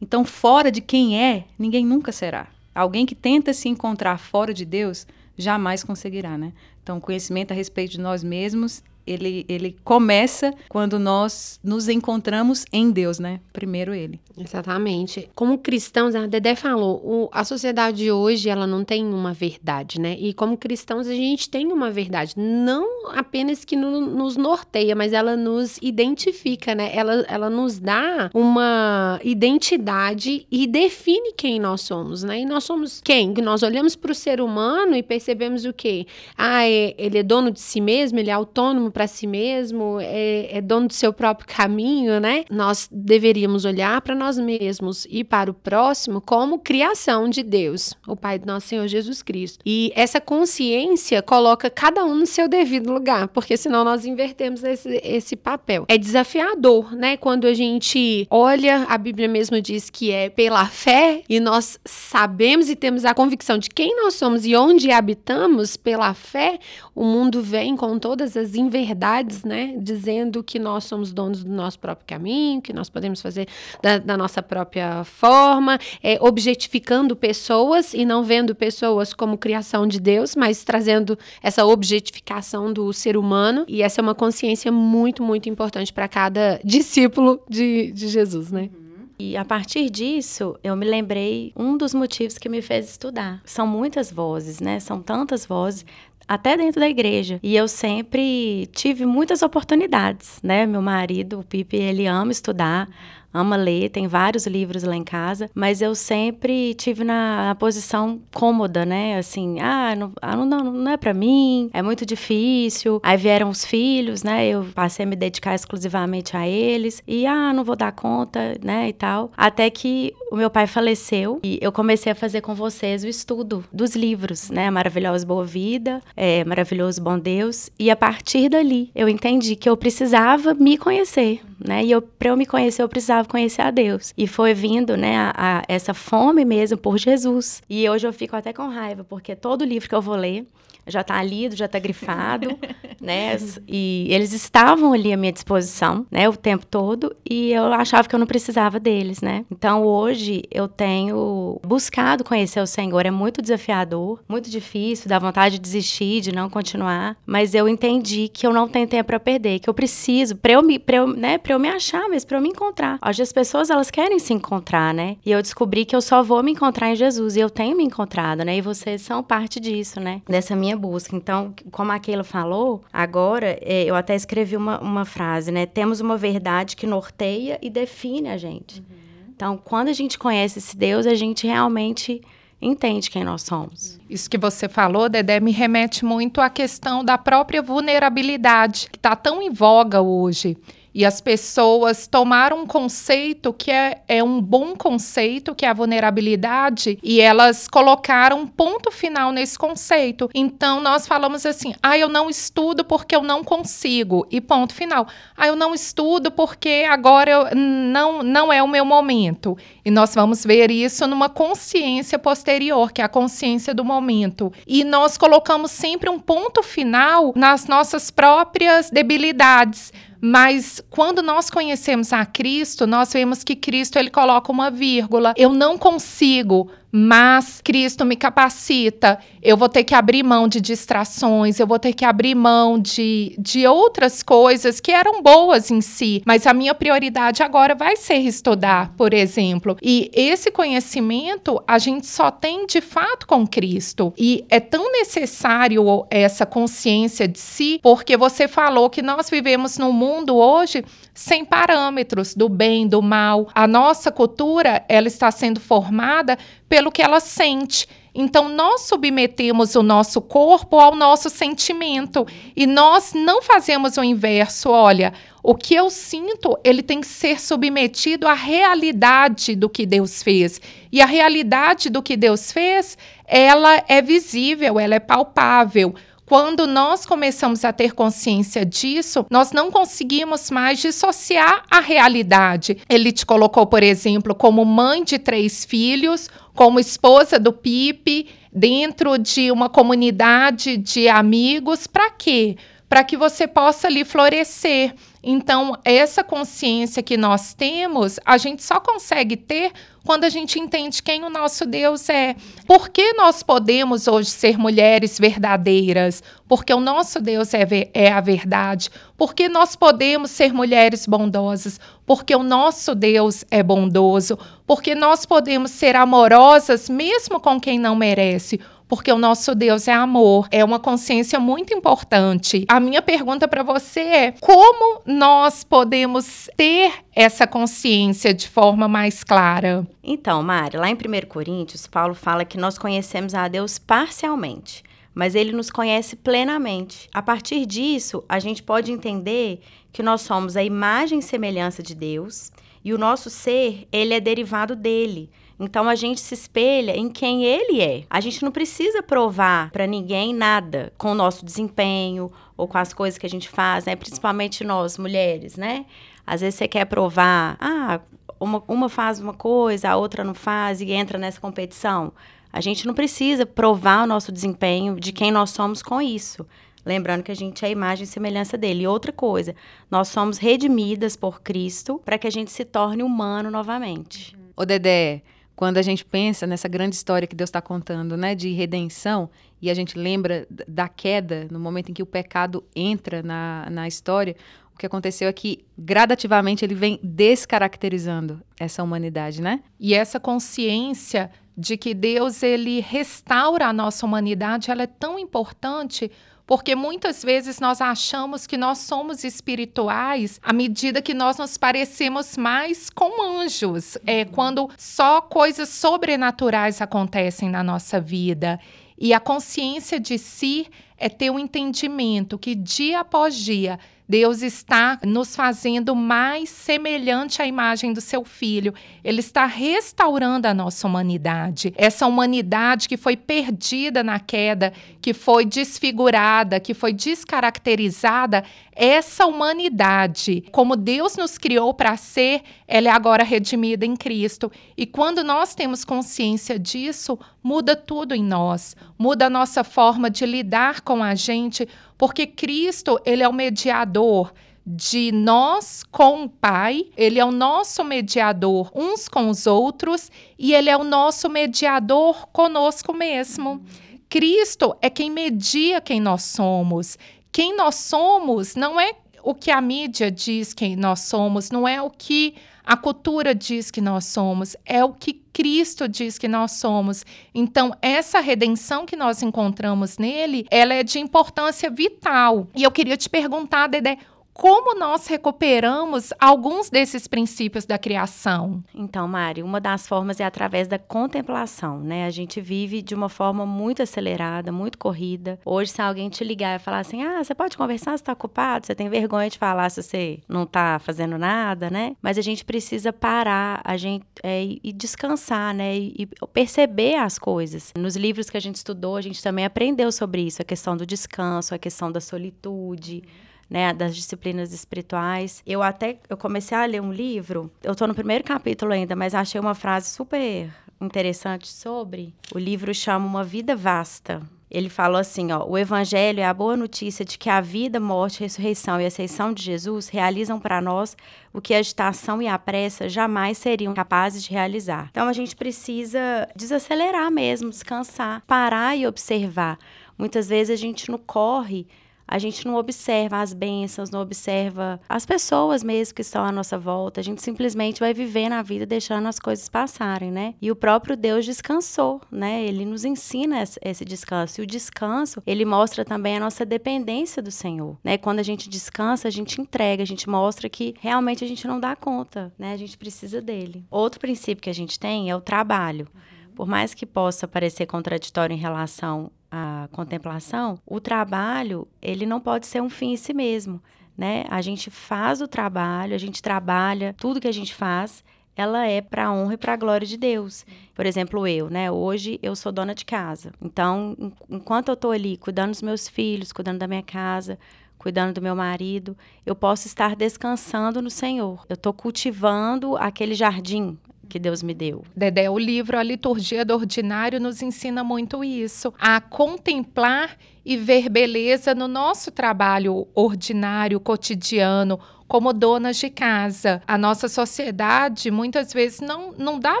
Então, 0.00 0.24
fora 0.24 0.70
de 0.70 0.80
quem 0.80 1.20
é, 1.20 1.46
ninguém 1.58 1.84
nunca 1.86 2.12
será. 2.12 2.48
Alguém 2.74 3.06
que 3.06 3.14
tenta 3.14 3.54
se 3.54 3.68
encontrar 3.68 4.18
fora 4.18 4.52
de 4.52 4.64
Deus 4.64 5.06
jamais 5.36 5.82
conseguirá, 5.82 6.36
né? 6.36 6.52
Então, 6.82 7.00
conhecimento 7.00 7.52
a 7.52 7.54
respeito 7.54 7.92
de 7.92 8.00
nós 8.00 8.22
mesmos, 8.22 8.84
ele, 9.06 9.44
ele 9.48 9.76
começa 9.84 10.52
quando 10.68 10.98
nós 10.98 11.60
nos 11.62 11.88
encontramos 11.88 12.64
em 12.72 12.90
Deus, 12.90 13.18
né? 13.18 13.40
Primeiro 13.52 13.94
ele. 13.94 14.20
Exatamente. 14.38 15.30
Como 15.34 15.56
cristãos, 15.58 16.14
a 16.14 16.26
Dedé 16.26 16.54
falou, 16.54 16.96
o- 17.04 17.28
a 17.32 17.44
sociedade 17.44 17.98
de 17.98 18.12
hoje, 18.12 18.48
ela 18.50 18.66
não 18.66 18.84
tem 18.84 19.04
uma 19.06 19.32
verdade, 19.32 19.98
né? 20.00 20.14
E 20.18 20.34
como 20.34 20.56
cristãos, 20.56 21.06
a 21.06 21.14
gente 21.14 21.48
tem 21.48 21.72
uma 21.72 21.90
verdade. 21.90 22.34
Não 22.36 23.08
apenas 23.14 23.64
que 23.64 23.76
no- 23.76 24.00
nos 24.00 24.36
norteia, 24.36 24.94
mas 24.94 25.12
ela 25.12 25.36
nos 25.36 25.78
identifica, 25.80 26.74
né? 26.74 26.90
Ela, 26.94 27.24
ela 27.28 27.48
nos 27.48 27.78
dá 27.78 28.30
uma 28.34 29.18
identidade 29.24 30.46
e 30.50 30.66
define 30.66 31.32
quem 31.36 31.58
nós 31.58 31.80
somos, 31.82 32.22
né? 32.22 32.40
E 32.40 32.44
nós 32.44 32.64
somos 32.64 33.00
quem? 33.02 33.32
Nós 33.42 33.62
olhamos 33.62 33.96
para 33.96 34.12
o 34.12 34.14
ser 34.14 34.40
humano 34.40 34.94
e 34.96 35.02
percebemos 35.02 35.64
o 35.64 35.72
quê? 35.72 36.06
Ah, 36.36 36.64
é- 36.68 36.94
ele 36.98 37.18
é 37.18 37.22
dono 37.22 37.50
de 37.50 37.60
si 37.60 37.80
mesmo, 37.80 38.18
ele 38.18 38.30
é 38.30 38.32
autônomo 38.32 38.90
para 38.96 39.06
si 39.06 39.26
mesmo, 39.26 39.98
é, 40.00 40.56
é 40.56 40.60
dono 40.62 40.86
do 40.86 40.94
seu 40.94 41.12
próprio 41.12 41.46
caminho, 41.46 42.18
né? 42.18 42.46
Nós 42.50 42.88
deveríamos 42.90 43.66
olhar 43.66 44.00
para 44.00 44.14
nós 44.14 44.38
mesmos 44.38 45.06
e 45.10 45.22
para 45.22 45.50
o 45.50 45.54
próximo 45.54 46.18
como 46.18 46.60
criação 46.60 47.28
de 47.28 47.42
Deus, 47.42 47.92
o 48.08 48.16
Pai 48.16 48.38
do 48.38 48.46
nosso 48.46 48.68
Senhor 48.68 48.88
Jesus 48.88 49.22
Cristo. 49.22 49.58
E 49.66 49.92
essa 49.94 50.18
consciência 50.18 51.20
coloca 51.20 51.68
cada 51.68 52.06
um 52.06 52.14
no 52.14 52.24
seu 52.24 52.48
devido 52.48 52.90
lugar, 52.90 53.28
porque 53.28 53.58
senão 53.58 53.84
nós 53.84 54.06
invertemos 54.06 54.64
esse, 54.64 54.98
esse 55.04 55.36
papel. 55.36 55.84
É 55.88 55.98
desafiador, 55.98 56.96
né? 56.96 57.18
Quando 57.18 57.46
a 57.46 57.52
gente 57.52 58.26
olha, 58.30 58.86
a 58.88 58.96
Bíblia 58.96 59.28
mesmo 59.28 59.60
diz 59.60 59.90
que 59.90 60.10
é 60.10 60.30
pela 60.30 60.64
fé 60.64 61.22
e 61.28 61.38
nós 61.38 61.78
sabemos 61.84 62.70
e 62.70 62.74
temos 62.74 63.04
a 63.04 63.12
convicção 63.12 63.58
de 63.58 63.68
quem 63.68 63.94
nós 63.94 64.14
somos 64.14 64.46
e 64.46 64.56
onde 64.56 64.90
habitamos 64.90 65.76
pela 65.76 66.14
fé, 66.14 66.58
o 66.94 67.04
mundo 67.04 67.42
vem 67.42 67.76
com 67.76 67.98
todas 67.98 68.34
as 68.38 68.54
inverdades, 68.86 69.42
né? 69.44 69.74
Dizendo 69.78 70.42
que 70.42 70.58
nós 70.58 70.84
somos 70.84 71.12
donos 71.12 71.42
do 71.42 71.50
nosso 71.50 71.78
próprio 71.78 72.06
caminho, 72.06 72.62
que 72.62 72.72
nós 72.72 72.88
podemos 72.88 73.20
fazer 73.20 73.48
da, 73.82 73.98
da 73.98 74.16
nossa 74.16 74.42
própria 74.42 75.02
forma, 75.04 75.78
é, 76.02 76.18
objetificando 76.20 77.16
pessoas 77.16 77.92
e 77.92 78.04
não 78.04 78.22
vendo 78.22 78.54
pessoas 78.54 79.12
como 79.12 79.36
criação 79.36 79.86
de 79.86 80.00
Deus, 80.00 80.36
mas 80.36 80.62
trazendo 80.62 81.18
essa 81.42 81.64
objetificação 81.66 82.72
do 82.72 82.92
ser 82.92 83.16
humano. 83.16 83.64
E 83.66 83.82
essa 83.82 84.00
é 84.00 84.02
uma 84.02 84.14
consciência 84.14 84.70
muito, 84.70 85.22
muito 85.22 85.48
importante 85.48 85.92
para 85.92 86.06
cada 86.06 86.60
discípulo 86.64 87.40
de, 87.48 87.90
de 87.92 88.08
Jesus, 88.08 88.52
né? 88.52 88.70
E 89.18 89.34
a 89.34 89.46
partir 89.46 89.88
disso, 89.88 90.58
eu 90.62 90.76
me 90.76 90.84
lembrei 90.84 91.50
um 91.56 91.74
dos 91.74 91.94
motivos 91.94 92.36
que 92.36 92.50
me 92.50 92.60
fez 92.60 92.90
estudar. 92.90 93.40
São 93.46 93.66
muitas 93.66 94.12
vozes, 94.12 94.60
né? 94.60 94.78
São 94.78 95.00
tantas 95.00 95.46
vozes, 95.46 95.86
até 96.28 96.56
dentro 96.56 96.80
da 96.80 96.88
igreja. 96.88 97.38
E 97.42 97.56
eu 97.56 97.68
sempre 97.68 98.66
tive 98.72 99.06
muitas 99.06 99.42
oportunidades, 99.42 100.38
né? 100.42 100.66
Meu 100.66 100.82
marido, 100.82 101.40
o 101.40 101.44
Pipe, 101.44 101.76
ele 101.76 102.06
ama 102.06 102.32
estudar, 102.32 102.88
ama 103.36 103.56
ler, 103.56 103.90
tem 103.90 104.06
vários 104.06 104.46
livros 104.46 104.82
lá 104.82 104.96
em 104.96 105.04
casa, 105.04 105.50
mas 105.54 105.80
eu 105.80 105.94
sempre 105.94 106.74
tive 106.74 107.04
na, 107.04 107.46
na 107.46 107.54
posição 107.54 108.20
cômoda, 108.34 108.84
né? 108.84 109.18
Assim, 109.18 109.60
ah, 109.60 109.94
não, 109.94 110.12
ah, 110.20 110.36
não, 110.36 110.46
não, 110.46 110.90
é 110.90 110.96
para 110.96 111.14
mim, 111.14 111.70
é 111.72 111.82
muito 111.82 112.04
difícil. 112.04 113.00
Aí 113.02 113.16
vieram 113.16 113.48
os 113.48 113.64
filhos, 113.64 114.22
né? 114.22 114.48
Eu 114.48 114.66
passei 114.74 115.04
a 115.04 115.08
me 115.08 115.16
dedicar 115.16 115.54
exclusivamente 115.54 116.36
a 116.36 116.46
eles 116.46 117.02
e 117.06 117.26
ah, 117.26 117.52
não 117.52 117.64
vou 117.64 117.76
dar 117.76 117.92
conta, 117.92 118.56
né, 118.62 118.88
e 118.88 118.92
tal. 118.92 119.30
Até 119.36 119.68
que 119.70 120.14
o 120.30 120.36
meu 120.36 120.50
pai 120.50 120.66
faleceu 120.66 121.40
e 121.42 121.58
eu 121.60 121.70
comecei 121.70 122.12
a 122.12 122.14
fazer 122.14 122.40
com 122.40 122.54
vocês 122.54 123.04
o 123.04 123.08
estudo 123.08 123.64
dos 123.72 123.94
livros, 123.94 124.50
né? 124.50 124.70
Maravilhosa 124.70 125.26
Boa 125.26 125.44
Vida, 125.44 126.02
é, 126.16 126.44
Maravilhoso 126.44 127.02
Bom 127.02 127.18
Deus. 127.18 127.70
E 127.78 127.90
a 127.90 127.96
partir 127.96 128.48
dali 128.48 128.90
eu 128.94 129.08
entendi 129.08 129.56
que 129.56 129.68
eu 129.68 129.76
precisava 129.76 130.54
me 130.54 130.76
conhecer, 130.76 131.40
né? 131.64 131.84
E 131.84 131.90
eu, 131.90 132.02
para 132.02 132.30
eu 132.30 132.36
me 132.36 132.46
conhecer, 132.46 132.82
eu 132.82 132.88
precisava 132.88 133.25
conhecer 133.26 133.62
a 133.62 133.70
Deus. 133.70 134.12
E 134.16 134.26
foi 134.26 134.54
vindo, 134.54 134.96
né, 134.96 135.16
a, 135.16 135.32
a, 135.36 135.62
essa 135.68 135.94
fome 135.94 136.44
mesmo 136.44 136.76
por 136.76 136.98
Jesus. 136.98 137.62
E 137.68 137.88
hoje 137.88 138.06
eu 138.06 138.12
fico 138.12 138.36
até 138.36 138.52
com 138.52 138.68
raiva, 138.68 139.04
porque 139.04 139.34
todo 139.34 139.64
livro 139.64 139.88
que 139.88 139.94
eu 139.94 140.02
vou 140.02 140.16
ler, 140.16 140.46
já 140.86 141.00
está 141.00 141.22
lido, 141.22 141.56
já 141.56 141.66
está 141.66 141.78
grifado, 141.78 142.58
né? 143.00 143.36
E 143.66 144.06
eles 144.10 144.32
estavam 144.32 144.92
ali 144.92 145.12
à 145.12 145.16
minha 145.16 145.32
disposição, 145.32 146.06
né, 146.10 146.28
o 146.28 146.36
tempo 146.36 146.66
todo, 146.66 147.14
e 147.28 147.52
eu 147.52 147.64
achava 147.72 148.08
que 148.08 148.14
eu 148.14 148.18
não 148.18 148.26
precisava 148.26 148.78
deles, 148.80 149.20
né? 149.20 149.44
Então 149.50 149.84
hoje 149.84 150.42
eu 150.50 150.68
tenho 150.68 151.60
buscado 151.64 152.24
conhecer 152.24 152.60
o 152.60 152.66
Senhor, 152.66 153.04
é 153.04 153.10
muito 153.10 153.42
desafiador, 153.42 154.20
muito 154.28 154.50
difícil, 154.50 155.08
dá 155.08 155.18
vontade 155.18 155.56
de 155.56 155.60
desistir, 155.60 156.20
de 156.20 156.32
não 156.32 156.48
continuar, 156.48 157.16
mas 157.26 157.54
eu 157.54 157.68
entendi 157.68 158.28
que 158.28 158.46
eu 158.46 158.52
não 158.52 158.68
tenho 158.68 158.86
tempo 158.86 159.06
para 159.06 159.20
perder, 159.20 159.58
que 159.58 159.68
eu 159.68 159.74
preciso 159.74 160.36
para 160.36 160.52
eu 160.52 160.62
me, 160.62 160.78
para 160.78 160.96
eu, 160.96 161.06
né, 161.06 161.38
para 161.38 161.54
eu 161.54 161.58
me 161.58 161.68
achar, 161.68 162.08
mas 162.08 162.24
para 162.24 162.38
eu 162.38 162.42
me 162.42 162.48
encontrar. 162.48 162.98
Hoje 163.06 163.22
as 163.22 163.32
pessoas 163.32 163.70
elas 163.70 163.90
querem 163.90 164.18
se 164.18 164.32
encontrar, 164.32 164.92
né? 164.94 165.16
E 165.24 165.30
eu 165.30 165.42
descobri 165.42 165.84
que 165.84 165.94
eu 165.94 166.00
só 166.00 166.22
vou 166.22 166.42
me 166.42 166.52
encontrar 166.52 166.90
em 166.90 166.96
Jesus 166.96 167.36
e 167.36 167.40
eu 167.40 167.50
tenho 167.50 167.76
me 167.76 167.84
encontrado, 167.84 168.44
né? 168.44 168.56
E 168.56 168.60
vocês 168.60 169.02
são 169.02 169.22
parte 169.22 169.58
disso, 169.60 170.00
né? 170.00 170.22
Dessa 170.28 170.54
minha 170.54 170.75
busca. 170.76 171.16
Então, 171.16 171.54
como 171.70 171.92
a 171.92 171.98
Keila 171.98 172.24
falou, 172.24 172.82
agora 172.92 173.58
é, 173.62 173.84
eu 173.84 173.94
até 173.94 174.14
escrevi 174.14 174.56
uma, 174.56 174.80
uma 174.80 175.04
frase, 175.04 175.50
né? 175.50 175.66
Temos 175.66 176.00
uma 176.00 176.16
verdade 176.16 176.76
que 176.76 176.86
norteia 176.86 177.58
e 177.62 177.70
define 177.70 178.28
a 178.28 178.36
gente. 178.36 178.80
Uhum. 178.80 178.86
Então, 179.34 179.60
quando 179.62 179.88
a 179.88 179.92
gente 179.92 180.18
conhece 180.18 180.58
esse 180.58 180.76
Deus, 180.76 181.06
a 181.06 181.14
gente 181.14 181.46
realmente 181.46 182.22
entende 182.60 183.10
quem 183.10 183.22
nós 183.22 183.42
somos. 183.42 184.00
Isso 184.08 184.30
que 184.30 184.38
você 184.38 184.68
falou, 184.68 185.08
Dedé, 185.08 185.40
me 185.40 185.52
remete 185.52 186.04
muito 186.04 186.40
à 186.40 186.48
questão 186.48 187.04
da 187.04 187.18
própria 187.18 187.60
vulnerabilidade, 187.60 188.88
que 188.90 188.98
está 188.98 189.14
tão 189.14 189.42
em 189.42 189.50
voga 189.50 190.00
hoje. 190.00 190.56
E 190.96 191.04
as 191.04 191.20
pessoas 191.20 192.06
tomaram 192.06 192.62
um 192.62 192.66
conceito 192.66 193.52
que 193.52 193.70
é, 193.70 194.00
é 194.08 194.24
um 194.24 194.40
bom 194.40 194.74
conceito, 194.74 195.54
que 195.54 195.66
é 195.66 195.68
a 195.68 195.74
vulnerabilidade, 195.74 196.98
e 197.02 197.20
elas 197.20 197.68
colocaram 197.68 198.40
um 198.40 198.46
ponto 198.46 198.90
final 198.90 199.30
nesse 199.30 199.58
conceito. 199.58 200.30
Então, 200.34 200.80
nós 200.80 201.06
falamos 201.06 201.44
assim: 201.44 201.74
ah, 201.82 201.98
eu 201.98 202.08
não 202.08 202.30
estudo 202.30 202.82
porque 202.82 203.14
eu 203.14 203.22
não 203.22 203.44
consigo, 203.44 204.26
e 204.30 204.40
ponto 204.40 204.72
final. 204.72 205.06
Ah, 205.36 205.46
eu 205.46 205.54
não 205.54 205.74
estudo 205.74 206.30
porque 206.30 206.86
agora 206.88 207.30
eu, 207.30 207.54
não, 207.54 208.22
não 208.22 208.50
é 208.50 208.62
o 208.62 208.68
meu 208.68 208.86
momento. 208.86 209.54
E 209.84 209.90
nós 209.90 210.14
vamos 210.14 210.46
ver 210.46 210.70
isso 210.70 211.06
numa 211.06 211.28
consciência 211.28 212.18
posterior, 212.18 212.90
que 212.90 213.02
é 213.02 213.04
a 213.04 213.08
consciência 213.08 213.74
do 213.74 213.84
momento. 213.84 214.50
E 214.66 214.82
nós 214.82 215.18
colocamos 215.18 215.72
sempre 215.72 216.08
um 216.08 216.18
ponto 216.18 216.62
final 216.62 217.34
nas 217.36 217.66
nossas 217.66 218.10
próprias 218.10 218.88
debilidades. 218.88 219.92
Mas 220.20 220.82
quando 220.90 221.22
nós 221.22 221.50
conhecemos 221.50 222.12
a 222.12 222.24
Cristo, 222.24 222.86
nós 222.86 223.12
vemos 223.12 223.44
que 223.44 223.56
Cristo 223.56 223.98
ele 223.98 224.10
coloca 224.10 224.50
uma 224.50 224.70
vírgula. 224.70 225.34
Eu 225.36 225.52
não 225.52 225.76
consigo, 225.78 226.70
mas 226.98 227.60
Cristo 227.62 228.06
me 228.06 228.16
capacita. 228.16 229.18
Eu 229.42 229.54
vou 229.54 229.68
ter 229.68 229.84
que 229.84 229.94
abrir 229.94 230.22
mão 230.22 230.48
de 230.48 230.62
distrações, 230.62 231.60
eu 231.60 231.66
vou 231.66 231.78
ter 231.78 231.92
que 231.92 232.06
abrir 232.06 232.34
mão 232.34 232.78
de, 232.78 233.36
de 233.38 233.66
outras 233.66 234.22
coisas 234.22 234.80
que 234.80 234.90
eram 234.90 235.22
boas 235.22 235.70
em 235.70 235.82
si, 235.82 236.22
mas 236.24 236.46
a 236.46 236.54
minha 236.54 236.74
prioridade 236.74 237.42
agora 237.42 237.74
vai 237.74 237.96
ser 237.96 238.16
estudar, 238.16 238.94
por 238.96 239.12
exemplo. 239.12 239.76
E 239.82 240.10
esse 240.14 240.50
conhecimento 240.50 241.62
a 241.68 241.78
gente 241.78 242.06
só 242.06 242.30
tem 242.30 242.66
de 242.66 242.80
fato 242.80 243.26
com 243.26 243.46
Cristo. 243.46 244.14
E 244.16 244.46
é 244.48 244.58
tão 244.58 244.90
necessário 244.90 246.06
essa 246.10 246.46
consciência 246.46 247.28
de 247.28 247.38
si, 247.38 247.78
porque 247.82 248.16
você 248.16 248.48
falou 248.48 248.88
que 248.88 249.02
nós 249.02 249.28
vivemos 249.28 249.76
num 249.76 249.92
mundo 249.92 250.34
hoje 250.34 250.82
sem 251.16 251.46
parâmetros 251.46 252.34
do 252.34 252.46
bem, 252.46 252.86
do 252.86 253.00
mal. 253.00 253.48
A 253.54 253.66
nossa 253.66 254.12
cultura, 254.12 254.84
ela 254.86 255.08
está 255.08 255.30
sendo 255.30 255.58
formada 255.58 256.38
pelo 256.68 256.92
que 256.92 257.00
ela 257.00 257.20
sente. 257.20 257.88
Então, 258.14 258.50
nós 258.50 258.82
submetemos 258.82 259.74
o 259.74 259.82
nosso 259.82 260.20
corpo 260.20 260.78
ao 260.78 260.94
nosso 260.94 261.30
sentimento 261.30 262.26
e 262.54 262.66
nós 262.66 263.12
não 263.14 263.40
fazemos 263.40 263.96
o 263.96 264.04
inverso. 264.04 264.68
Olha, 264.68 265.14
o 265.42 265.54
que 265.54 265.74
eu 265.74 265.88
sinto, 265.88 266.58
ele 266.62 266.82
tem 266.82 267.00
que 267.00 267.06
ser 267.06 267.40
submetido 267.40 268.28
à 268.28 268.34
realidade 268.34 269.56
do 269.56 269.70
que 269.70 269.86
Deus 269.86 270.22
fez. 270.22 270.60
E 270.92 271.00
a 271.00 271.06
realidade 271.06 271.88
do 271.88 272.02
que 272.02 272.16
Deus 272.16 272.52
fez, 272.52 272.98
ela 273.26 273.82
é 273.88 274.02
visível, 274.02 274.78
ela 274.78 274.94
é 274.94 275.00
palpável. 275.00 275.94
Quando 276.26 276.66
nós 276.66 277.06
começamos 277.06 277.64
a 277.64 277.72
ter 277.72 277.92
consciência 277.92 278.66
disso, 278.66 279.24
nós 279.30 279.52
não 279.52 279.70
conseguimos 279.70 280.50
mais 280.50 280.80
dissociar 280.80 281.62
a 281.70 281.78
realidade. 281.78 282.78
Ele 282.88 283.12
te 283.12 283.24
colocou, 283.24 283.64
por 283.64 283.80
exemplo, 283.80 284.34
como 284.34 284.64
mãe 284.64 285.04
de 285.04 285.20
três 285.20 285.64
filhos, 285.64 286.28
como 286.52 286.80
esposa 286.80 287.38
do 287.38 287.52
Pipe, 287.52 288.28
dentro 288.52 289.16
de 289.18 289.52
uma 289.52 289.68
comunidade 289.68 290.76
de 290.76 291.08
amigos. 291.08 291.86
Para 291.86 292.10
quê? 292.10 292.56
Para 292.88 293.04
que 293.04 293.16
você 293.16 293.46
possa 293.46 293.86
ali 293.86 294.04
florescer. 294.04 294.96
Então, 295.28 295.76
essa 295.84 296.22
consciência 296.22 297.02
que 297.02 297.16
nós 297.16 297.52
temos, 297.52 298.20
a 298.24 298.38
gente 298.38 298.62
só 298.62 298.78
consegue 298.78 299.36
ter 299.36 299.72
quando 300.04 300.22
a 300.22 300.28
gente 300.28 300.56
entende 300.56 301.02
quem 301.02 301.24
o 301.24 301.28
nosso 301.28 301.66
Deus 301.66 302.08
é. 302.08 302.36
Por 302.64 302.90
que 302.90 303.12
nós 303.14 303.42
podemos 303.42 304.06
hoje 304.06 304.30
ser 304.30 304.56
mulheres 304.56 305.18
verdadeiras? 305.18 306.22
Porque 306.46 306.72
o 306.72 306.78
nosso 306.78 307.20
Deus 307.20 307.52
é, 307.54 307.66
é 307.92 308.12
a 308.12 308.20
verdade. 308.20 308.88
Porque 309.16 309.48
nós 309.48 309.74
podemos 309.74 310.30
ser 310.30 310.52
mulheres 310.52 311.08
bondosas? 311.08 311.80
Porque 312.06 312.32
o 312.36 312.44
nosso 312.44 312.94
Deus 312.94 313.44
é 313.50 313.64
bondoso. 313.64 314.38
Porque 314.64 314.94
nós 314.94 315.26
podemos 315.26 315.72
ser 315.72 315.96
amorosas 315.96 316.88
mesmo 316.88 317.40
com 317.40 317.60
quem 317.60 317.80
não 317.80 317.96
merece 317.96 318.60
porque 318.88 319.12
o 319.12 319.18
nosso 319.18 319.54
Deus 319.54 319.88
é 319.88 319.92
amor, 319.92 320.48
é 320.50 320.64
uma 320.64 320.78
consciência 320.78 321.38
muito 321.38 321.74
importante. 321.74 322.64
A 322.68 322.80
minha 322.80 323.02
pergunta 323.02 323.48
para 323.48 323.62
você 323.62 324.00
é: 324.00 324.32
como 324.40 325.02
nós 325.06 325.64
podemos 325.64 326.48
ter 326.56 326.92
essa 327.14 327.46
consciência 327.46 328.32
de 328.32 328.48
forma 328.48 328.86
mais 328.88 329.24
clara? 329.24 329.86
Então, 330.02 330.42
Mari, 330.42 330.76
lá 330.76 330.88
em 330.88 330.94
1 330.94 331.26
Coríntios, 331.28 331.86
Paulo 331.86 332.14
fala 332.14 332.44
que 332.44 332.58
nós 332.58 332.78
conhecemos 332.78 333.34
a 333.34 333.48
Deus 333.48 333.78
parcialmente 333.78 334.84
mas 335.16 335.34
ele 335.34 335.50
nos 335.50 335.70
conhece 335.70 336.14
plenamente. 336.14 337.08
A 337.10 337.22
partir 337.22 337.64
disso, 337.64 338.22
a 338.28 338.38
gente 338.38 338.62
pode 338.62 338.92
entender 338.92 339.62
que 339.90 340.02
nós 340.02 340.20
somos 340.20 340.58
a 340.58 340.62
imagem 340.62 341.20
e 341.20 341.22
semelhança 341.22 341.82
de 341.82 341.94
Deus 341.94 342.52
e 342.84 342.92
o 342.92 342.98
nosso 342.98 343.30
ser, 343.30 343.88
ele 343.90 344.12
é 344.12 344.20
derivado 344.20 344.76
dele. 344.76 345.28
Então 345.58 345.88
a 345.88 345.94
gente 345.94 346.20
se 346.20 346.34
espelha 346.34 346.96
em 346.96 347.08
quem 347.08 347.44
ele 347.44 347.80
é. 347.80 348.04
A 348.10 348.20
gente 348.20 348.42
não 348.42 348.52
precisa 348.52 349.02
provar 349.02 349.70
para 349.70 349.86
ninguém 349.86 350.34
nada 350.34 350.92
com 350.98 351.12
o 351.12 351.14
nosso 351.14 351.44
desempenho 351.44 352.30
ou 352.56 352.68
com 352.68 352.76
as 352.76 352.92
coisas 352.92 353.16
que 353.16 353.26
a 353.26 353.30
gente 353.30 353.48
faz, 353.48 353.86
né? 353.86 353.96
Principalmente 353.96 354.62
nós 354.62 354.98
mulheres, 354.98 355.56
né? 355.56 355.86
Às 356.26 356.42
vezes 356.42 356.56
você 356.56 356.68
quer 356.68 356.84
provar, 356.84 357.56
ah, 357.58 358.00
uma, 358.38 358.62
uma 358.68 358.88
faz 358.88 359.18
uma 359.18 359.32
coisa, 359.32 359.90
a 359.90 359.96
outra 359.96 360.22
não 360.22 360.34
faz 360.34 360.80
e 360.80 360.92
entra 360.92 361.18
nessa 361.18 361.40
competição. 361.40 362.12
A 362.52 362.60
gente 362.60 362.86
não 362.86 362.94
precisa 362.94 363.46
provar 363.46 364.04
o 364.04 364.06
nosso 364.06 364.32
desempenho 364.32 364.98
de 364.98 365.12
quem 365.12 365.30
nós 365.30 365.50
somos 365.50 365.82
com 365.82 366.00
isso. 366.00 366.46
Lembrando 366.84 367.22
que 367.22 367.32
a 367.32 367.36
gente 367.36 367.64
é 367.64 367.68
a 367.68 367.70
imagem 367.70 368.04
e 368.04 368.06
semelhança 368.06 368.56
dele. 368.56 368.84
E 368.84 368.86
outra 368.86 369.12
coisa, 369.12 369.56
nós 369.90 370.08
somos 370.08 370.38
redimidas 370.38 371.16
por 371.16 371.40
Cristo 371.40 372.00
para 372.04 372.16
que 372.16 372.26
a 372.26 372.30
gente 372.30 372.50
se 372.50 372.64
torne 372.64 373.02
humano 373.02 373.50
novamente. 373.50 374.36
Ô, 374.56 374.64
Dedé, 374.64 375.22
quando 375.56 375.78
a 375.78 375.82
gente 375.82 376.04
pensa 376.04 376.46
nessa 376.46 376.68
grande 376.68 376.94
história 376.94 377.26
que 377.26 377.34
Deus 377.34 377.48
está 377.48 377.62
contando, 377.62 378.14
né, 378.14 378.34
de 378.34 378.52
redenção, 378.52 379.30
e 379.60 379.70
a 379.70 379.74
gente 379.74 379.98
lembra 379.98 380.46
da 380.68 380.86
queda, 380.86 381.48
no 381.50 381.58
momento 381.58 381.90
em 381.90 381.94
que 381.94 382.02
o 382.02 382.06
pecado 382.06 382.62
entra 382.76 383.22
na, 383.22 383.66
na 383.70 383.88
história, 383.88 384.36
o 384.74 384.78
que 384.78 384.84
aconteceu 384.84 385.26
é 385.26 385.32
que 385.32 385.64
gradativamente 385.78 386.62
ele 386.62 386.74
vem 386.74 387.00
descaracterizando 387.02 388.42
essa 388.60 388.82
humanidade, 388.82 389.40
né? 389.40 389.62
E 389.80 389.94
essa 389.94 390.20
consciência 390.20 391.30
de 391.56 391.78
que 391.78 391.94
Deus 391.94 392.42
ele 392.42 392.80
restaura 392.80 393.66
a 393.66 393.72
nossa 393.72 394.04
humanidade, 394.04 394.70
ela 394.70 394.82
é 394.82 394.86
tão 394.86 395.18
importante 395.18 396.12
porque 396.46 396.76
muitas 396.76 397.24
vezes 397.24 397.58
nós 397.58 397.80
achamos 397.80 398.46
que 398.46 398.56
nós 398.56 398.78
somos 398.78 399.24
espirituais 399.24 400.40
à 400.42 400.52
medida 400.52 401.02
que 401.02 401.12
nós 401.12 401.36
nos 401.38 401.56
parecemos 401.56 402.36
mais 402.36 402.88
com 402.88 403.22
anjos, 403.40 403.98
é 404.06 404.24
quando 404.24 404.70
só 404.78 405.20
coisas 405.20 405.68
sobrenaturais 405.68 406.80
acontecem 406.80 407.50
na 407.50 407.62
nossa 407.62 408.00
vida. 408.00 408.60
E 408.98 409.12
a 409.12 409.20
consciência 409.20 410.00
de 410.00 410.16
si 410.18 410.68
é 410.96 411.08
ter 411.08 411.30
o 411.30 411.34
um 411.34 411.38
entendimento 411.38 412.38
que 412.38 412.54
dia 412.54 413.00
após 413.00 413.34
dia 413.36 413.78
Deus 414.08 414.40
está 414.40 415.00
nos 415.04 415.34
fazendo 415.34 415.94
mais 415.96 416.48
semelhante 416.48 417.42
à 417.42 417.46
imagem 417.46 417.92
do 417.92 418.00
seu 418.00 418.24
filho. 418.24 418.72
Ele 419.02 419.18
está 419.18 419.46
restaurando 419.46 420.46
a 420.46 420.54
nossa 420.54 420.86
humanidade. 420.86 421.74
Essa 421.76 422.06
humanidade 422.06 422.88
que 422.88 422.96
foi 422.96 423.16
perdida 423.16 424.04
na 424.04 424.20
queda, 424.20 424.72
que 425.00 425.12
foi 425.12 425.44
desfigurada, 425.44 426.60
que 426.60 426.72
foi 426.72 426.92
descaracterizada, 426.92 428.44
essa 428.72 429.26
humanidade, 429.26 430.44
como 430.52 430.76
Deus 430.76 431.16
nos 431.16 431.36
criou 431.36 431.74
para 431.74 431.96
ser, 431.96 432.42
ela 432.68 432.88
é 432.88 432.92
agora 432.92 433.24
redimida 433.24 433.84
em 433.84 433.96
Cristo. 433.96 434.52
E 434.76 434.86
quando 434.86 435.24
nós 435.24 435.54
temos 435.54 435.84
consciência 435.84 436.58
disso, 436.58 437.18
muda 437.42 437.74
tudo 437.74 438.14
em 438.14 438.22
nós, 438.22 438.76
muda 438.98 439.26
a 439.26 439.30
nossa 439.30 439.64
forma 439.64 440.10
de 440.10 440.26
lidar 440.26 440.82
com 440.86 441.02
a 441.02 441.16
gente, 441.16 441.68
porque 441.98 442.26
Cristo, 442.26 442.98
ele 443.04 443.24
é 443.24 443.28
o 443.28 443.32
mediador 443.32 444.32
de 444.64 445.10
nós 445.12 445.82
com 445.90 446.24
o 446.24 446.28
Pai, 446.28 446.86
ele 446.96 447.18
é 447.18 447.24
o 447.24 447.32
nosso 447.32 447.84
mediador 447.84 448.70
uns 448.74 449.08
com 449.08 449.28
os 449.28 449.46
outros 449.46 450.10
e 450.38 450.54
ele 450.54 450.70
é 450.70 450.76
o 450.76 450.84
nosso 450.84 451.28
mediador 451.28 452.28
conosco 452.28 452.94
mesmo. 452.94 453.60
Cristo 454.08 454.76
é 454.80 454.88
quem 454.88 455.10
media 455.10 455.80
quem 455.80 456.00
nós 456.00 456.22
somos. 456.22 456.96
Quem 457.32 457.56
nós 457.56 457.74
somos 457.74 458.54
não 458.54 458.80
é 458.80 458.92
o 459.22 459.34
que 459.34 459.50
a 459.50 459.60
mídia 459.60 460.08
diz 460.08 460.54
quem 460.54 460.76
nós 460.76 461.00
somos, 461.00 461.50
não 461.50 461.66
é 461.66 461.82
o 461.82 461.90
que 461.90 462.34
a 462.66 462.76
cultura 462.76 463.32
diz 463.32 463.70
que 463.70 463.80
nós 463.80 464.06
somos, 464.06 464.56
é 464.66 464.84
o 464.84 464.92
que 464.92 465.22
Cristo 465.32 465.86
diz 465.86 466.18
que 466.18 466.26
nós 466.26 466.52
somos. 466.52 467.04
Então, 467.32 467.72
essa 467.80 468.18
redenção 468.18 468.84
que 468.84 468.96
nós 468.96 469.22
encontramos 469.22 469.98
nele, 469.98 470.46
ela 470.50 470.74
é 470.74 470.82
de 470.82 470.98
importância 470.98 471.70
vital. 471.70 472.48
E 472.56 472.64
eu 472.64 472.70
queria 472.72 472.96
te 472.96 473.08
perguntar, 473.08 473.68
Dedé, 473.68 473.98
como 474.36 474.78
nós 474.78 475.06
recuperamos 475.06 476.12
alguns 476.20 476.68
desses 476.68 477.06
princípios 477.08 477.64
da 477.64 477.78
criação? 477.78 478.62
Então, 478.74 479.08
Mari, 479.08 479.42
uma 479.42 479.58
das 479.58 479.88
formas 479.88 480.20
é 480.20 480.24
através 480.24 480.68
da 480.68 480.78
contemplação, 480.78 481.80
né? 481.80 482.04
A 482.04 482.10
gente 482.10 482.38
vive 482.38 482.82
de 482.82 482.94
uma 482.94 483.08
forma 483.08 483.46
muito 483.46 483.82
acelerada, 483.82 484.52
muito 484.52 484.76
corrida. 484.76 485.40
Hoje, 485.42 485.70
se 485.70 485.80
alguém 485.80 486.10
te 486.10 486.22
ligar 486.22 486.56
e 486.56 486.62
falar 486.62 486.80
assim, 486.80 487.02
ah, 487.02 487.24
você 487.24 487.34
pode 487.34 487.56
conversar, 487.56 487.92
você 487.92 488.02
está 488.02 488.12
ocupado, 488.12 488.66
você 488.66 488.74
tem 488.74 488.90
vergonha 488.90 489.30
de 489.30 489.38
falar 489.38 489.70
se 489.70 489.82
você 489.82 490.18
não 490.28 490.42
está 490.42 490.78
fazendo 490.80 491.16
nada, 491.16 491.70
né? 491.70 491.96
Mas 492.02 492.18
a 492.18 492.22
gente 492.22 492.44
precisa 492.44 492.92
parar, 492.92 493.62
a 493.64 493.78
gente 493.78 494.04
é, 494.22 494.44
e 494.62 494.70
descansar, 494.70 495.54
né? 495.54 495.78
E, 495.78 495.94
e 496.02 496.26
perceber 496.34 496.96
as 496.96 497.18
coisas. 497.18 497.72
Nos 497.74 497.96
livros 497.96 498.28
que 498.28 498.36
a 498.36 498.40
gente 498.40 498.56
estudou, 498.56 498.96
a 498.96 499.00
gente 499.00 499.22
também 499.22 499.46
aprendeu 499.46 499.90
sobre 499.90 500.20
isso, 500.20 500.42
a 500.42 500.44
questão 500.44 500.76
do 500.76 500.84
descanso, 500.84 501.54
a 501.54 501.58
questão 501.58 501.90
da 501.90 502.02
solitude 502.02 503.02
né, 503.48 503.72
das 503.72 503.94
disciplinas 503.94 504.52
espirituais. 504.52 505.42
Eu 505.46 505.62
até 505.62 505.98
eu 506.08 506.16
comecei 506.16 506.56
a 506.56 506.64
ler 506.64 506.80
um 506.80 506.92
livro, 506.92 507.50
eu 507.62 507.72
estou 507.72 507.88
no 507.88 507.94
primeiro 507.94 508.24
capítulo 508.24 508.72
ainda, 508.72 508.96
mas 508.96 509.14
achei 509.14 509.40
uma 509.40 509.54
frase 509.54 509.90
super 509.90 510.50
interessante 510.80 511.48
sobre. 511.48 512.14
O 512.34 512.38
livro 512.38 512.74
chama 512.74 513.06
Uma 513.06 513.24
Vida 513.24 513.56
Vasta. 513.56 514.22
Ele 514.48 514.68
falou 514.68 515.00
assim, 515.00 515.32
ó, 515.32 515.44
o 515.44 515.58
evangelho 515.58 516.20
é 516.20 516.24
a 516.24 516.32
boa 516.32 516.56
notícia 516.56 517.04
de 517.04 517.18
que 517.18 517.28
a 517.28 517.40
vida, 517.40 517.80
morte, 517.80 518.20
ressurreição 518.20 518.80
e 518.80 518.86
ascensão 518.86 519.32
de 519.32 519.42
Jesus 519.42 519.88
realizam 519.88 520.38
para 520.38 520.60
nós 520.60 520.96
o 521.32 521.40
que 521.40 521.52
a 521.52 521.58
agitação 521.58 522.22
e 522.22 522.28
a 522.28 522.38
pressa 522.38 522.88
jamais 522.88 523.38
seriam 523.38 523.74
capazes 523.74 524.22
de 524.22 524.30
realizar. 524.30 524.88
Então 524.92 525.08
a 525.08 525.12
gente 525.12 525.34
precisa 525.34 526.28
desacelerar 526.36 527.10
mesmo, 527.10 527.50
descansar, 527.50 528.22
parar 528.24 528.76
e 528.76 528.86
observar. 528.86 529.58
Muitas 529.98 530.28
vezes 530.28 530.54
a 530.54 530.56
gente 530.56 530.90
não 530.92 530.98
corre 530.98 531.66
a 532.06 532.18
gente 532.18 532.46
não 532.46 532.56
observa 532.56 533.20
as 533.20 533.32
bênçãos, 533.32 533.90
não 533.90 534.00
observa 534.00 534.80
as 534.88 535.04
pessoas 535.04 535.62
mesmo 535.62 535.94
que 535.94 536.02
estão 536.02 536.24
à 536.24 536.30
nossa 536.30 536.58
volta. 536.58 537.00
A 537.00 537.04
gente 537.04 537.22
simplesmente 537.22 537.80
vai 537.80 537.92
viver 537.92 538.28
na 538.28 538.42
vida 538.42 538.64
deixando 538.64 539.06
as 539.08 539.18
coisas 539.18 539.48
passarem, 539.48 540.10
né? 540.10 540.34
E 540.40 540.50
o 540.50 540.56
próprio 540.56 540.96
Deus 540.96 541.24
descansou, 541.24 542.00
né? 542.10 542.44
Ele 542.44 542.64
nos 542.64 542.84
ensina 542.84 543.42
esse 543.62 543.84
descanso. 543.84 544.40
E 544.40 544.44
o 544.44 544.46
descanso, 544.46 545.22
ele 545.26 545.44
mostra 545.44 545.84
também 545.84 546.16
a 546.16 546.20
nossa 546.20 546.44
dependência 546.44 547.22
do 547.22 547.30
Senhor, 547.30 547.76
né? 547.82 547.98
Quando 547.98 548.20
a 548.20 548.24
gente 548.24 548.48
descansa, 548.48 549.08
a 549.08 549.10
gente 549.10 549.40
entrega, 549.40 549.82
a 549.82 549.86
gente 549.86 550.08
mostra 550.08 550.48
que 550.48 550.74
realmente 550.80 551.24
a 551.24 551.28
gente 551.28 551.46
não 551.46 551.58
dá 551.58 551.74
conta, 551.74 552.32
né? 552.38 552.52
A 552.52 552.56
gente 552.56 552.78
precisa 552.78 553.20
dele. 553.20 553.64
Outro 553.70 554.00
princípio 554.00 554.42
que 554.42 554.50
a 554.50 554.54
gente 554.54 554.78
tem 554.78 555.10
é 555.10 555.16
o 555.16 555.20
trabalho. 555.20 555.88
Por 556.34 556.46
mais 556.46 556.74
que 556.74 556.84
possa 556.84 557.26
parecer 557.26 557.64
contraditório 557.64 558.34
em 558.34 558.38
relação 558.38 559.10
à 559.36 559.68
contemplação, 559.70 560.58
o 560.66 560.80
trabalho, 560.80 561.68
ele 561.82 562.06
não 562.06 562.20
pode 562.20 562.46
ser 562.46 562.62
um 562.62 562.70
fim 562.70 562.92
em 562.92 562.96
si 562.96 563.12
mesmo, 563.12 563.62
né? 563.96 564.24
A 564.28 564.40
gente 564.40 564.70
faz 564.70 565.20
o 565.20 565.28
trabalho, 565.28 565.94
a 565.94 565.98
gente 565.98 566.22
trabalha, 566.22 566.94
tudo 566.98 567.20
que 567.20 567.28
a 567.28 567.32
gente 567.32 567.54
faz, 567.54 568.02
ela 568.36 568.66
é 568.66 568.80
para 568.80 569.06
a 569.06 569.12
honra 569.12 569.34
e 569.34 569.38
para 569.38 569.54
a 569.54 569.56
glória 569.56 569.86
de 569.86 569.96
Deus. 569.96 570.44
Por 570.74 570.84
exemplo, 570.84 571.26
eu, 571.26 571.48
né? 571.48 571.70
Hoje 571.70 572.18
eu 572.22 572.36
sou 572.36 572.52
dona 572.52 572.74
de 572.74 572.84
casa. 572.84 573.32
Então, 573.40 574.12
enquanto 574.28 574.68
eu 574.68 574.74
estou 574.74 574.90
ali 574.90 575.16
cuidando 575.16 575.50
dos 575.50 575.62
meus 575.62 575.88
filhos, 575.88 576.32
cuidando 576.32 576.58
da 576.58 576.68
minha 576.68 576.82
casa, 576.82 577.38
cuidando 577.78 578.14
do 578.14 578.22
meu 578.22 578.36
marido, 578.36 578.96
eu 579.24 579.34
posso 579.34 579.66
estar 579.66 579.96
descansando 579.96 580.82
no 580.82 580.90
Senhor. 580.90 581.46
Eu 581.48 581.54
estou 581.54 581.72
cultivando 581.72 582.76
aquele 582.76 583.14
jardim, 583.14 583.78
que 584.08 584.18
Deus 584.18 584.42
me 584.42 584.54
deu. 584.54 584.84
Dedé, 584.94 585.28
o 585.28 585.38
livro 585.38 585.78
A 585.78 585.82
Liturgia 585.82 586.44
do 586.44 586.54
Ordinário 586.54 587.20
nos 587.20 587.42
ensina 587.42 587.84
muito 587.84 588.22
isso, 588.24 588.72
a 588.78 589.00
contemplar 589.00 590.16
e 590.44 590.56
ver 590.56 590.88
beleza 590.88 591.54
no 591.54 591.66
nosso 591.66 592.10
trabalho 592.10 592.86
ordinário, 592.94 593.80
cotidiano, 593.80 594.78
como 595.08 595.32
donas 595.32 595.76
de 595.76 595.90
casa. 595.90 596.62
A 596.66 596.78
nossa 596.78 597.08
sociedade 597.08 598.10
muitas 598.10 598.52
vezes 598.52 598.80
não, 598.80 599.12
não 599.18 599.38
dá 599.38 599.60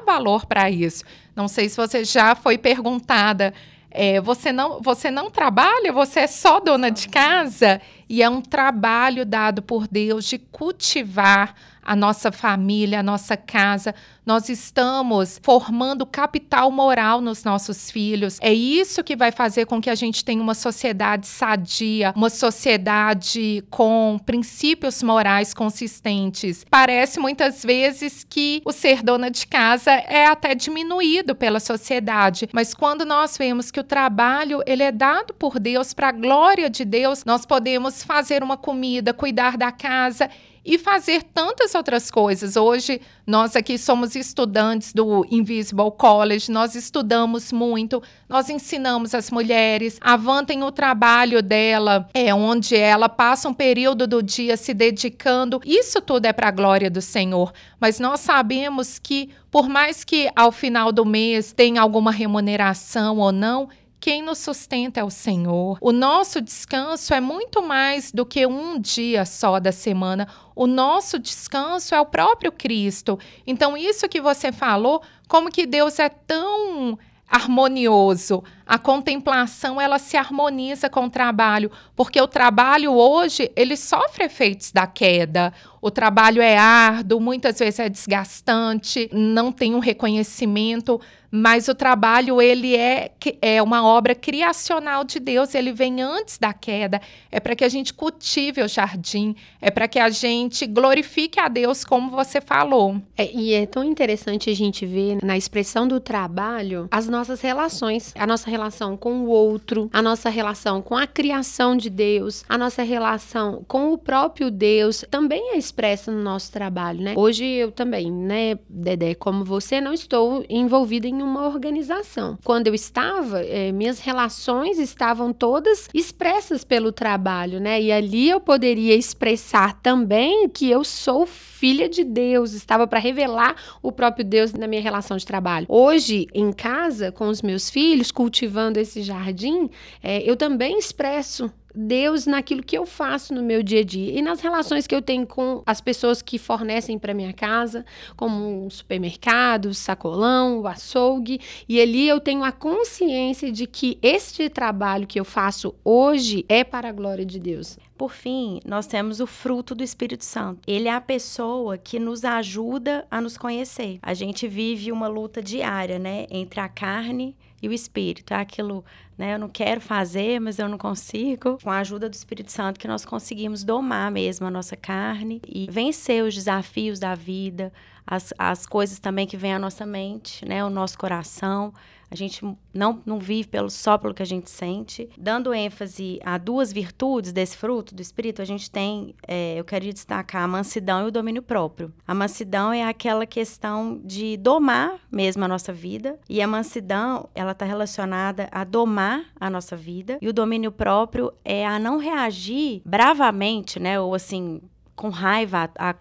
valor 0.00 0.46
para 0.46 0.70
isso. 0.70 1.04
Não 1.34 1.48
sei 1.48 1.68
se 1.68 1.76
você 1.76 2.04
já 2.04 2.34
foi 2.34 2.56
perguntada. 2.56 3.52
É, 3.90 4.20
você, 4.20 4.52
não, 4.52 4.80
você 4.80 5.10
não 5.10 5.30
trabalha, 5.30 5.92
você 5.92 6.20
é 6.20 6.26
só 6.26 6.60
dona 6.60 6.90
de 6.90 7.08
casa. 7.08 7.80
E 8.08 8.22
é 8.22 8.28
um 8.28 8.40
trabalho 8.40 9.26
dado 9.26 9.62
por 9.62 9.88
Deus 9.88 10.24
de 10.24 10.38
cultivar 10.38 11.54
a 11.86 11.94
nossa 11.94 12.32
família, 12.32 12.98
a 12.98 13.02
nossa 13.02 13.36
casa. 13.36 13.94
Nós 14.24 14.48
estamos 14.48 15.38
formando 15.40 16.04
capital 16.04 16.68
moral 16.72 17.20
nos 17.20 17.44
nossos 17.44 17.92
filhos. 17.92 18.38
É 18.40 18.52
isso 18.52 19.04
que 19.04 19.14
vai 19.14 19.30
fazer 19.30 19.66
com 19.66 19.80
que 19.80 19.88
a 19.88 19.94
gente 19.94 20.24
tenha 20.24 20.42
uma 20.42 20.54
sociedade 20.54 21.28
sadia, 21.28 22.12
uma 22.16 22.28
sociedade 22.28 23.64
com 23.70 24.18
princípios 24.26 25.00
morais 25.00 25.54
consistentes. 25.54 26.64
Parece 26.68 27.20
muitas 27.20 27.62
vezes 27.62 28.26
que 28.28 28.60
o 28.64 28.72
ser 28.72 29.00
dona 29.00 29.30
de 29.30 29.46
casa 29.46 29.92
é 29.92 30.26
até 30.26 30.56
diminuído 30.56 31.36
pela 31.36 31.60
sociedade, 31.60 32.48
mas 32.52 32.74
quando 32.74 33.04
nós 33.04 33.38
vemos 33.38 33.70
que 33.70 33.78
o 33.78 33.84
trabalho 33.84 34.60
ele 34.66 34.82
é 34.82 34.90
dado 34.90 35.32
por 35.34 35.60
Deus 35.60 35.94
para 35.94 36.08
a 36.08 36.12
glória 36.12 36.68
de 36.68 36.84
Deus, 36.84 37.24
nós 37.24 37.46
podemos 37.46 37.95
fazer 38.02 38.42
uma 38.42 38.56
comida, 38.56 39.12
cuidar 39.12 39.56
da 39.56 39.70
casa 39.72 40.28
e 40.66 40.76
fazer 40.78 41.22
tantas 41.22 41.76
outras 41.76 42.10
coisas. 42.10 42.56
Hoje, 42.56 43.00
nós 43.24 43.54
aqui 43.54 43.78
somos 43.78 44.16
estudantes 44.16 44.92
do 44.92 45.24
Invisible 45.30 45.92
College, 45.96 46.50
nós 46.50 46.74
estudamos 46.74 47.52
muito, 47.52 48.02
nós 48.28 48.50
ensinamos 48.50 49.14
as 49.14 49.30
mulheres, 49.30 49.96
a 50.00 50.16
Van 50.16 50.44
tem 50.44 50.64
o 50.64 50.72
trabalho 50.72 51.40
dela, 51.40 52.08
é 52.12 52.34
onde 52.34 52.74
ela 52.74 53.08
passa 53.08 53.48
um 53.48 53.54
período 53.54 54.08
do 54.08 54.20
dia 54.20 54.56
se 54.56 54.74
dedicando. 54.74 55.60
Isso 55.64 56.00
tudo 56.00 56.26
é 56.26 56.32
para 56.32 56.48
a 56.48 56.52
glória 56.52 56.90
do 56.90 57.00
Senhor, 57.00 57.52
mas 57.80 58.00
nós 58.00 58.18
sabemos 58.18 58.98
que, 58.98 59.30
por 59.52 59.68
mais 59.68 60.02
que 60.02 60.28
ao 60.34 60.50
final 60.50 60.90
do 60.90 61.04
mês 61.04 61.52
tenha 61.52 61.80
alguma 61.80 62.10
remuneração 62.10 63.18
ou 63.18 63.30
não, 63.30 63.68
quem 64.00 64.22
nos 64.22 64.38
sustenta 64.38 65.00
é 65.00 65.04
o 65.04 65.10
Senhor. 65.10 65.78
O 65.80 65.92
nosso 65.92 66.40
descanso 66.40 67.12
é 67.12 67.20
muito 67.20 67.62
mais 67.62 68.12
do 68.12 68.24
que 68.24 68.46
um 68.46 68.78
dia 68.78 69.24
só 69.24 69.58
da 69.58 69.72
semana. 69.72 70.28
O 70.54 70.66
nosso 70.66 71.18
descanso 71.18 71.94
é 71.94 72.00
o 72.00 72.06
próprio 72.06 72.52
Cristo. 72.52 73.18
Então, 73.46 73.76
isso 73.76 74.08
que 74.08 74.20
você 74.20 74.52
falou, 74.52 75.02
como 75.28 75.50
que 75.50 75.66
Deus 75.66 75.98
é 75.98 76.08
tão 76.08 76.98
harmonioso. 77.28 78.44
A 78.66 78.78
contemplação 78.78 79.80
ela 79.80 79.96
se 79.98 80.16
harmoniza 80.16 80.90
com 80.90 81.04
o 81.04 81.10
trabalho, 81.10 81.70
porque 81.94 82.20
o 82.20 82.26
trabalho 82.26 82.92
hoje 82.92 83.48
ele 83.54 83.76
sofre 83.76 84.24
efeitos 84.24 84.72
da 84.72 84.88
queda. 84.88 85.52
O 85.80 85.90
trabalho 85.90 86.42
é 86.42 86.56
árduo, 86.56 87.20
muitas 87.20 87.60
vezes 87.60 87.78
é 87.78 87.88
desgastante, 87.88 89.08
não 89.12 89.52
tem 89.52 89.72
um 89.72 89.78
reconhecimento, 89.78 91.00
mas 91.30 91.68
o 91.68 91.74
trabalho 91.74 92.40
ele 92.40 92.74
é, 92.76 93.10
é 93.42 93.62
uma 93.62 93.86
obra 93.86 94.14
criacional 94.14 95.04
de 95.04 95.20
Deus, 95.20 95.54
ele 95.54 95.72
vem 95.72 96.00
antes 96.00 96.38
da 96.38 96.52
queda, 96.52 97.00
é 97.30 97.38
para 97.38 97.54
que 97.54 97.64
a 97.64 97.68
gente 97.68 97.92
cultive 97.92 98.62
o 98.62 98.68
jardim, 98.68 99.36
é 99.60 99.70
para 99.70 99.86
que 99.86 99.98
a 99.98 100.08
gente 100.08 100.66
glorifique 100.66 101.38
a 101.38 101.48
Deus 101.48 101.84
como 101.84 102.10
você 102.10 102.40
falou. 102.40 103.00
É, 103.16 103.30
e 103.32 103.52
é 103.52 103.66
tão 103.66 103.84
interessante 103.84 104.50
a 104.50 104.54
gente 104.54 104.86
ver 104.86 105.18
na 105.22 105.36
expressão 105.36 105.86
do 105.86 106.00
trabalho 106.00 106.88
as 106.90 107.08
nossas 107.08 107.40
relações, 107.40 108.14
a 108.18 108.26
nossa 108.26 108.48
relação 108.56 108.96
com 108.96 109.20
o 109.20 109.26
outro, 109.28 109.90
a 109.92 110.00
nossa 110.00 110.30
relação 110.30 110.80
com 110.80 110.96
a 110.96 111.06
criação 111.06 111.76
de 111.76 111.90
Deus, 111.90 112.42
a 112.48 112.56
nossa 112.56 112.82
relação 112.82 113.62
com 113.68 113.92
o 113.92 113.98
próprio 113.98 114.50
Deus, 114.50 115.04
também 115.10 115.52
é 115.52 115.58
expressa 115.58 116.10
no 116.10 116.22
nosso 116.22 116.50
trabalho, 116.50 117.02
né? 117.02 117.14
Hoje 117.16 117.44
eu 117.44 117.70
também, 117.70 118.10
né, 118.10 118.58
Dedé, 118.68 119.14
como 119.14 119.44
você, 119.44 119.80
não 119.80 119.92
estou 119.92 120.44
envolvida 120.48 121.06
em 121.06 121.20
uma 121.22 121.46
organização. 121.46 122.38
Quando 122.42 122.68
eu 122.68 122.74
estava, 122.74 123.40
é, 123.40 123.70
minhas 123.72 123.98
relações 124.00 124.78
estavam 124.78 125.32
todas 125.32 125.88
expressas 125.92 126.64
pelo 126.64 126.90
trabalho, 126.90 127.60
né? 127.60 127.80
E 127.80 127.92
ali 127.92 128.30
eu 128.30 128.40
poderia 128.40 128.94
expressar 128.94 129.78
também 129.82 130.48
que 130.48 130.70
eu 130.70 130.82
sou 130.82 131.26
filha 131.26 131.88
de 131.88 132.04
Deus, 132.04 132.52
estava 132.52 132.86
para 132.86 132.98
revelar 132.98 133.56
o 133.82 133.90
próprio 133.90 134.24
Deus 134.24 134.52
na 134.52 134.66
minha 134.66 134.80
relação 134.80 135.16
de 135.16 135.26
trabalho. 135.26 135.66
Hoje, 135.68 136.26
em 136.34 136.52
casa, 136.52 137.10
com 137.10 137.28
os 137.28 137.42
meus 137.42 137.70
filhos, 137.70 138.10
cultivando 138.46 138.78
esse 138.78 139.02
jardim, 139.02 139.68
é, 140.02 140.22
eu 140.22 140.36
também 140.36 140.78
expresso 140.78 141.50
Deus 141.76 142.24
naquilo 142.26 142.62
que 142.62 142.78
eu 142.78 142.86
faço 142.86 143.34
no 143.34 143.42
meu 143.42 143.62
dia 143.62 143.80
a 143.80 143.84
dia 143.84 144.18
e 144.18 144.22
nas 144.22 144.40
relações 144.40 144.86
que 144.86 144.94
eu 144.94 145.02
tenho 145.02 145.26
com 145.26 145.62
as 145.66 145.78
pessoas 145.78 146.22
que 146.22 146.38
fornecem 146.38 146.98
para 146.98 147.12
minha 147.12 147.34
casa, 147.34 147.84
como 148.16 148.64
um 148.64 148.70
supermercado, 148.70 149.74
sacolão, 149.74 150.60
o 150.60 150.66
açougue, 150.66 151.38
e 151.68 151.78
ali 151.78 152.08
eu 152.08 152.18
tenho 152.18 152.42
a 152.42 152.50
consciência 152.50 153.52
de 153.52 153.66
que 153.66 153.98
este 154.00 154.48
trabalho 154.48 155.06
que 155.06 155.20
eu 155.20 155.24
faço 155.24 155.74
hoje 155.84 156.46
é 156.48 156.64
para 156.64 156.88
a 156.88 156.92
glória 156.92 157.26
de 157.26 157.38
Deus. 157.38 157.78
Por 157.98 158.12
fim, 158.12 158.60
nós 158.64 158.86
temos 158.86 159.20
o 159.20 159.26
fruto 159.26 159.74
do 159.74 159.84
Espírito 159.84 160.24
Santo. 160.24 160.60
Ele 160.66 160.88
é 160.88 160.92
a 160.92 161.00
pessoa 161.00 161.76
que 161.76 161.98
nos 161.98 162.24
ajuda 162.24 163.06
a 163.10 163.20
nos 163.20 163.36
conhecer. 163.36 163.98
A 164.02 164.14
gente 164.14 164.48
vive 164.48 164.92
uma 164.92 165.08
luta 165.08 165.42
diária, 165.42 165.98
né, 165.98 166.26
entre 166.30 166.60
a 166.60 166.68
carne 166.68 167.34
e 167.66 167.68
o 167.68 167.72
espírito. 167.72 168.32
É 168.32 168.36
aquilo, 168.36 168.84
né? 169.18 169.34
Eu 169.34 169.38
não 169.38 169.48
quero 169.48 169.80
fazer, 169.80 170.40
mas 170.40 170.58
eu 170.58 170.68
não 170.68 170.78
consigo. 170.78 171.58
Com 171.62 171.70
a 171.70 171.78
ajuda 171.78 172.08
do 172.08 172.14
Espírito 172.14 172.50
Santo 172.50 172.80
que 172.80 172.88
nós 172.88 173.04
conseguimos 173.04 173.64
domar 173.64 174.10
mesmo 174.10 174.46
a 174.46 174.50
nossa 174.50 174.76
carne 174.76 175.42
e 175.46 175.66
vencer 175.70 176.24
os 176.24 176.34
desafios 176.34 176.98
da 176.98 177.14
vida, 177.14 177.72
as, 178.06 178.32
as 178.38 178.66
coisas 178.66 178.98
também 178.98 179.26
que 179.26 179.36
vêm 179.36 179.54
à 179.54 179.58
nossa 179.58 179.84
mente, 179.84 180.46
né? 180.46 180.64
O 180.64 180.70
nosso 180.70 180.96
coração. 180.96 181.74
A 182.10 182.14
gente 182.14 182.44
não, 182.72 183.02
não 183.04 183.18
vive 183.18 183.48
pelo, 183.48 183.68
só 183.68 183.98
pelo 183.98 184.14
que 184.14 184.22
a 184.22 184.26
gente 184.26 184.50
sente. 184.50 185.08
Dando 185.18 185.52
ênfase 185.52 186.20
a 186.24 186.38
duas 186.38 186.72
virtudes 186.72 187.32
desse 187.32 187.56
fruto 187.56 187.94
do 187.94 188.02
Espírito, 188.02 188.40
a 188.40 188.44
gente 188.44 188.70
tem, 188.70 189.14
é, 189.26 189.58
eu 189.58 189.64
queria 189.64 189.92
destacar 189.92 190.42
a 190.42 190.48
mansidão 190.48 191.04
e 191.04 191.08
o 191.08 191.10
domínio 191.10 191.42
próprio. 191.42 191.92
A 192.06 192.14
mansidão 192.14 192.72
é 192.72 192.84
aquela 192.84 193.26
questão 193.26 194.00
de 194.04 194.36
domar 194.36 195.00
mesmo 195.10 195.44
a 195.44 195.48
nossa 195.48 195.72
vida, 195.72 196.18
e 196.28 196.40
a 196.40 196.46
mansidão, 196.46 197.28
ela 197.34 197.52
está 197.52 197.64
relacionada 197.64 198.48
a 198.52 198.64
domar 198.64 199.24
a 199.38 199.48
nossa 199.48 199.76
vida, 199.76 200.18
e 200.20 200.28
o 200.28 200.32
domínio 200.32 200.70
próprio 200.70 201.32
é 201.44 201.66
a 201.66 201.78
não 201.78 201.98
reagir 201.98 202.82
bravamente, 202.84 203.80
né, 203.80 203.98
ou 204.00 204.14
assim, 204.14 204.60
com 204.94 205.08
raiva, 205.08 205.70
a, 205.78 205.94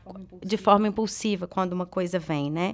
de 0.44 0.58
forma 0.58 0.88
impulsiva 0.88 1.48
quando 1.48 1.74
uma 1.74 1.86
coisa 1.86 2.18
vem, 2.18 2.50
né? 2.50 2.74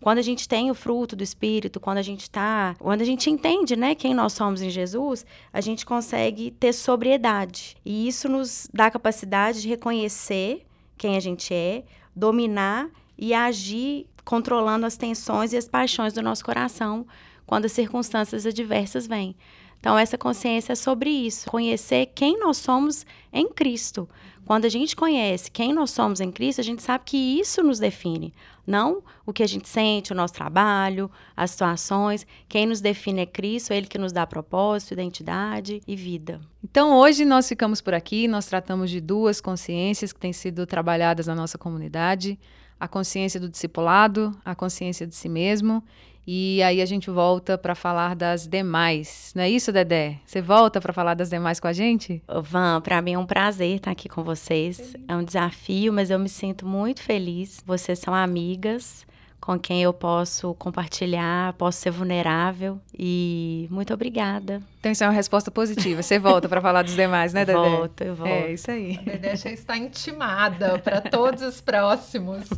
Quando 0.00 0.18
a 0.18 0.22
gente 0.22 0.48
tem 0.48 0.70
o 0.70 0.74
fruto 0.74 1.16
do 1.16 1.24
Espírito, 1.24 1.80
quando 1.80 1.98
a 1.98 2.02
gente 2.02 2.22
está, 2.22 2.76
quando 2.78 3.00
a 3.00 3.04
gente 3.04 3.28
entende, 3.28 3.74
né, 3.74 3.94
quem 3.94 4.14
nós 4.14 4.32
somos 4.32 4.62
em 4.62 4.70
Jesus, 4.70 5.26
a 5.52 5.60
gente 5.60 5.84
consegue 5.84 6.52
ter 6.52 6.72
sobriedade. 6.72 7.76
E 7.84 8.06
isso 8.06 8.28
nos 8.28 8.68
dá 8.72 8.86
a 8.86 8.90
capacidade 8.90 9.60
de 9.60 9.68
reconhecer 9.68 10.64
quem 10.96 11.16
a 11.16 11.20
gente 11.20 11.52
é, 11.52 11.84
dominar 12.14 12.88
e 13.16 13.34
agir 13.34 14.06
controlando 14.24 14.86
as 14.86 14.96
tensões 14.96 15.52
e 15.52 15.56
as 15.56 15.68
paixões 15.68 16.12
do 16.12 16.22
nosso 16.22 16.44
coração 16.44 17.06
quando 17.46 17.64
as 17.64 17.72
circunstâncias 17.72 18.44
adversas 18.44 19.06
vêm. 19.06 19.34
Então, 19.80 19.96
essa 19.96 20.18
consciência 20.18 20.72
é 20.72 20.76
sobre 20.76 21.08
isso, 21.10 21.48
conhecer 21.48 22.06
quem 22.14 22.38
nós 22.38 22.56
somos 22.56 23.06
em 23.32 23.48
Cristo. 23.48 24.08
Quando 24.44 24.64
a 24.64 24.68
gente 24.70 24.96
conhece 24.96 25.50
quem 25.50 25.74
nós 25.74 25.90
somos 25.90 26.20
em 26.20 26.32
Cristo, 26.32 26.60
a 26.60 26.64
gente 26.64 26.82
sabe 26.82 27.04
que 27.04 27.38
isso 27.38 27.62
nos 27.62 27.78
define, 27.78 28.32
não 28.66 29.02
o 29.26 29.32
que 29.32 29.42
a 29.42 29.46
gente 29.46 29.68
sente, 29.68 30.10
o 30.10 30.16
nosso 30.16 30.32
trabalho, 30.32 31.10
as 31.36 31.50
situações. 31.50 32.26
Quem 32.48 32.64
nos 32.64 32.80
define 32.80 33.20
é 33.20 33.26
Cristo, 33.26 33.72
é 33.72 33.76
Ele 33.76 33.86
que 33.86 33.98
nos 33.98 34.10
dá 34.10 34.26
propósito, 34.26 34.94
identidade 34.94 35.82
e 35.86 35.94
vida. 35.94 36.40
Então, 36.64 36.96
hoje 36.96 37.26
nós 37.26 37.46
ficamos 37.46 37.82
por 37.82 37.92
aqui, 37.92 38.26
nós 38.26 38.46
tratamos 38.46 38.90
de 38.90 39.02
duas 39.02 39.38
consciências 39.38 40.14
que 40.14 40.18
têm 40.18 40.32
sido 40.32 40.66
trabalhadas 40.66 41.26
na 41.26 41.34
nossa 41.34 41.58
comunidade: 41.58 42.38
a 42.80 42.88
consciência 42.88 43.38
do 43.38 43.50
discipulado, 43.50 44.32
a 44.42 44.54
consciência 44.54 45.06
de 45.06 45.14
si 45.14 45.28
mesmo 45.28 45.84
e 46.30 46.62
aí 46.62 46.82
a 46.82 46.84
gente 46.84 47.08
volta 47.08 47.56
para 47.56 47.74
falar 47.74 48.14
das 48.14 48.46
demais. 48.46 49.32
Não 49.34 49.44
é 49.44 49.48
isso, 49.48 49.72
Dedé? 49.72 50.18
Você 50.26 50.42
volta 50.42 50.78
para 50.78 50.92
falar 50.92 51.14
das 51.14 51.30
demais 51.30 51.58
com 51.58 51.66
a 51.66 51.72
gente? 51.72 52.22
Van, 52.42 52.82
para 52.82 53.00
mim 53.00 53.14
é 53.14 53.18
um 53.18 53.24
prazer 53.24 53.76
estar 53.76 53.92
aqui 53.92 54.10
com 54.10 54.22
vocês. 54.22 54.94
É 55.08 55.16
um 55.16 55.24
desafio, 55.24 55.90
mas 55.90 56.10
eu 56.10 56.18
me 56.18 56.28
sinto 56.28 56.66
muito 56.66 57.02
feliz. 57.02 57.62
Vocês 57.64 57.98
são 57.98 58.14
amigas 58.14 59.06
com 59.40 59.58
quem 59.58 59.82
eu 59.82 59.92
posso 59.92 60.54
compartilhar, 60.54 61.52
posso 61.54 61.80
ser 61.80 61.90
vulnerável 61.90 62.80
e 62.96 63.66
muito 63.70 63.94
obrigada. 63.94 64.60
Então 64.80 64.92
isso 64.92 65.02
é 65.02 65.06
uma 65.06 65.12
resposta 65.12 65.50
positiva. 65.50 66.02
Você 66.02 66.18
volta 66.18 66.48
para 66.48 66.60
falar 66.60 66.82
dos 66.82 66.94
demais, 66.94 67.32
né, 67.32 67.44
Dedé? 67.44 67.58
Volto, 67.58 68.00
eu 68.02 68.14
volto. 68.14 68.30
É 68.30 68.52
isso 68.52 68.70
aí. 68.70 68.98
A 69.00 69.10
Dedé 69.10 69.36
já 69.36 69.50
está 69.50 69.76
intimada 69.76 70.78
para 70.78 71.00
todos 71.00 71.42
os 71.42 71.60
próximos. 71.60 72.48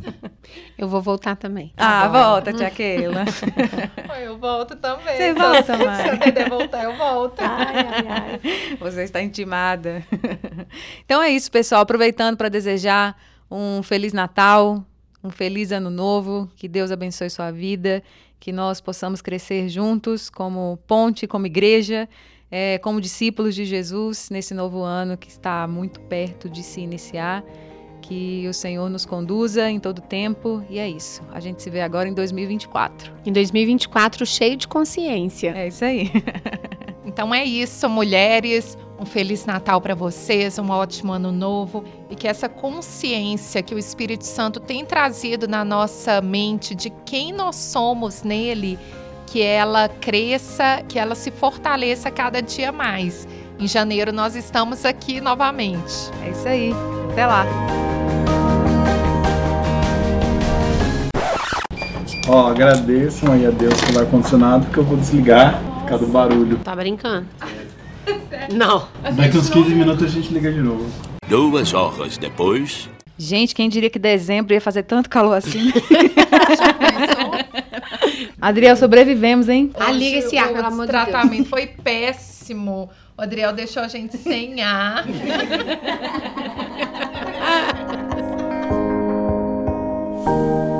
Eu 0.77 0.87
vou 0.87 1.01
voltar 1.01 1.35
também. 1.35 1.71
Ah, 1.77 2.01
tá 2.01 2.07
volta, 2.07 2.53
tia 2.53 2.69
Keila. 2.69 3.25
eu 4.19 4.37
volto 4.37 4.75
também. 4.75 5.15
Você 5.15 5.33
volta, 5.33 5.77
mãe. 5.77 5.95
Se 5.95 6.09
a 6.09 6.15
Dedé 6.15 6.49
voltar, 6.49 6.83
eu 6.83 6.97
volto. 6.97 7.39
Ai, 7.39 7.75
ai, 7.75 8.07
ai. 8.07 8.77
Você 8.79 9.03
está 9.03 9.21
intimada. 9.21 10.03
Então 11.05 11.21
é 11.21 11.29
isso, 11.29 11.51
pessoal. 11.51 11.81
Aproveitando 11.81 12.37
para 12.37 12.49
desejar 12.49 13.15
um 13.49 13.83
feliz 13.83 14.13
Natal, 14.13 14.83
um 15.23 15.29
feliz 15.29 15.71
ano 15.71 15.89
novo, 15.89 16.49
que 16.55 16.67
Deus 16.67 16.91
abençoe 16.91 17.29
sua 17.29 17.51
vida, 17.51 18.03
que 18.39 18.51
nós 18.51 18.81
possamos 18.81 19.21
crescer 19.21 19.69
juntos 19.69 20.29
como 20.29 20.79
ponte, 20.87 21.27
como 21.27 21.45
igreja, 21.45 22.09
é, 22.49 22.77
como 22.79 22.99
discípulos 22.99 23.55
de 23.55 23.65
Jesus 23.65 24.29
nesse 24.29 24.53
novo 24.53 24.81
ano 24.81 25.15
que 25.17 25.29
está 25.29 25.67
muito 25.67 25.99
perto 26.01 26.49
de 26.49 26.63
se 26.63 26.81
iniciar. 26.81 27.43
Que 28.01 28.47
o 28.47 28.53
Senhor 28.53 28.89
nos 28.89 29.05
conduza 29.05 29.69
em 29.69 29.79
todo 29.79 30.01
tempo 30.01 30.65
e 30.69 30.79
é 30.79 30.89
isso. 30.89 31.21
A 31.31 31.39
gente 31.39 31.61
se 31.61 31.69
vê 31.69 31.81
agora 31.81 32.09
em 32.09 32.13
2024. 32.13 33.13
Em 33.25 33.31
2024, 33.31 34.25
cheio 34.25 34.57
de 34.57 34.67
consciência. 34.67 35.53
É 35.55 35.67
isso 35.67 35.85
aí. 35.85 36.11
Então 37.03 37.33
é 37.33 37.43
isso, 37.43 37.89
mulheres. 37.89 38.77
Um 39.01 39.05
feliz 39.05 39.47
Natal 39.47 39.81
para 39.81 39.95
vocês, 39.95 40.59
um 40.59 40.69
ótimo 40.69 41.11
ano 41.11 41.31
novo 41.31 41.83
e 42.07 42.15
que 42.15 42.27
essa 42.27 42.47
consciência 42.47 43.63
que 43.63 43.73
o 43.73 43.79
Espírito 43.79 44.23
Santo 44.23 44.59
tem 44.59 44.85
trazido 44.85 45.47
na 45.47 45.65
nossa 45.65 46.21
mente 46.21 46.75
de 46.75 46.91
quem 47.03 47.33
nós 47.33 47.55
somos 47.55 48.21
nele, 48.21 48.77
que 49.25 49.41
ela 49.41 49.89
cresça, 49.89 50.83
que 50.87 50.99
ela 50.99 51.15
se 51.15 51.31
fortaleça 51.31 52.11
cada 52.11 52.43
dia 52.43 52.71
mais. 52.71 53.27
Em 53.59 53.67
janeiro 53.67 54.13
nós 54.13 54.35
estamos 54.35 54.85
aqui 54.85 55.19
novamente. 55.19 56.11
É 56.23 56.29
isso 56.29 56.47
aí. 56.47 56.71
Até 57.11 57.25
lá. 57.25 57.43
Ó, 62.27 62.49
agradeçam 62.49 63.33
aí 63.33 63.47
a 63.47 63.49
Deus 63.49 63.73
pelo 63.81 63.99
ar-condicionado, 64.01 64.65
porque 64.65 64.79
eu 64.79 64.83
vou 64.83 64.95
desligar 64.95 65.59
por 65.79 65.85
causa 65.87 66.05
do 66.05 66.11
barulho. 66.11 66.59
Tá 66.59 66.75
brincando? 66.75 67.25
Não. 68.53 68.87
A 69.03 69.11
Daqui 69.11 69.37
uns 69.37 69.49
15 69.49 69.75
minutos 69.75 70.03
a 70.03 70.07
gente 70.07 70.33
liga 70.33 70.51
de 70.51 70.61
novo. 70.61 70.89
Duas 71.27 71.73
horas 71.73 72.17
depois. 72.17 72.89
Gente, 73.17 73.53
quem 73.53 73.69
diria 73.69 73.89
que 73.89 73.99
dezembro 73.99 74.53
ia 74.53 74.61
fazer 74.61 74.83
tanto 74.83 75.09
calor 75.09 75.35
assim? 75.35 75.65
Né? 75.65 75.73
Adriel, 78.41 78.75
sobrevivemos, 78.75 79.47
hein? 79.47 79.71
A 79.79 79.87
ah, 79.87 79.91
liga 79.91 80.17
esse 80.17 80.37
ar, 80.37 80.47
pelo 80.47 80.65
amor 80.65 80.87
de 80.87 80.91
Deus. 80.91 81.03
O 81.03 81.05
tratamento 81.05 81.49
foi 81.49 81.67
péssimo. 81.67 82.89
O 83.15 83.21
Adriel 83.21 83.53
deixou 83.53 83.83
a 83.83 83.87
gente 83.87 84.17
sem 84.17 84.61
ar. 84.61 85.05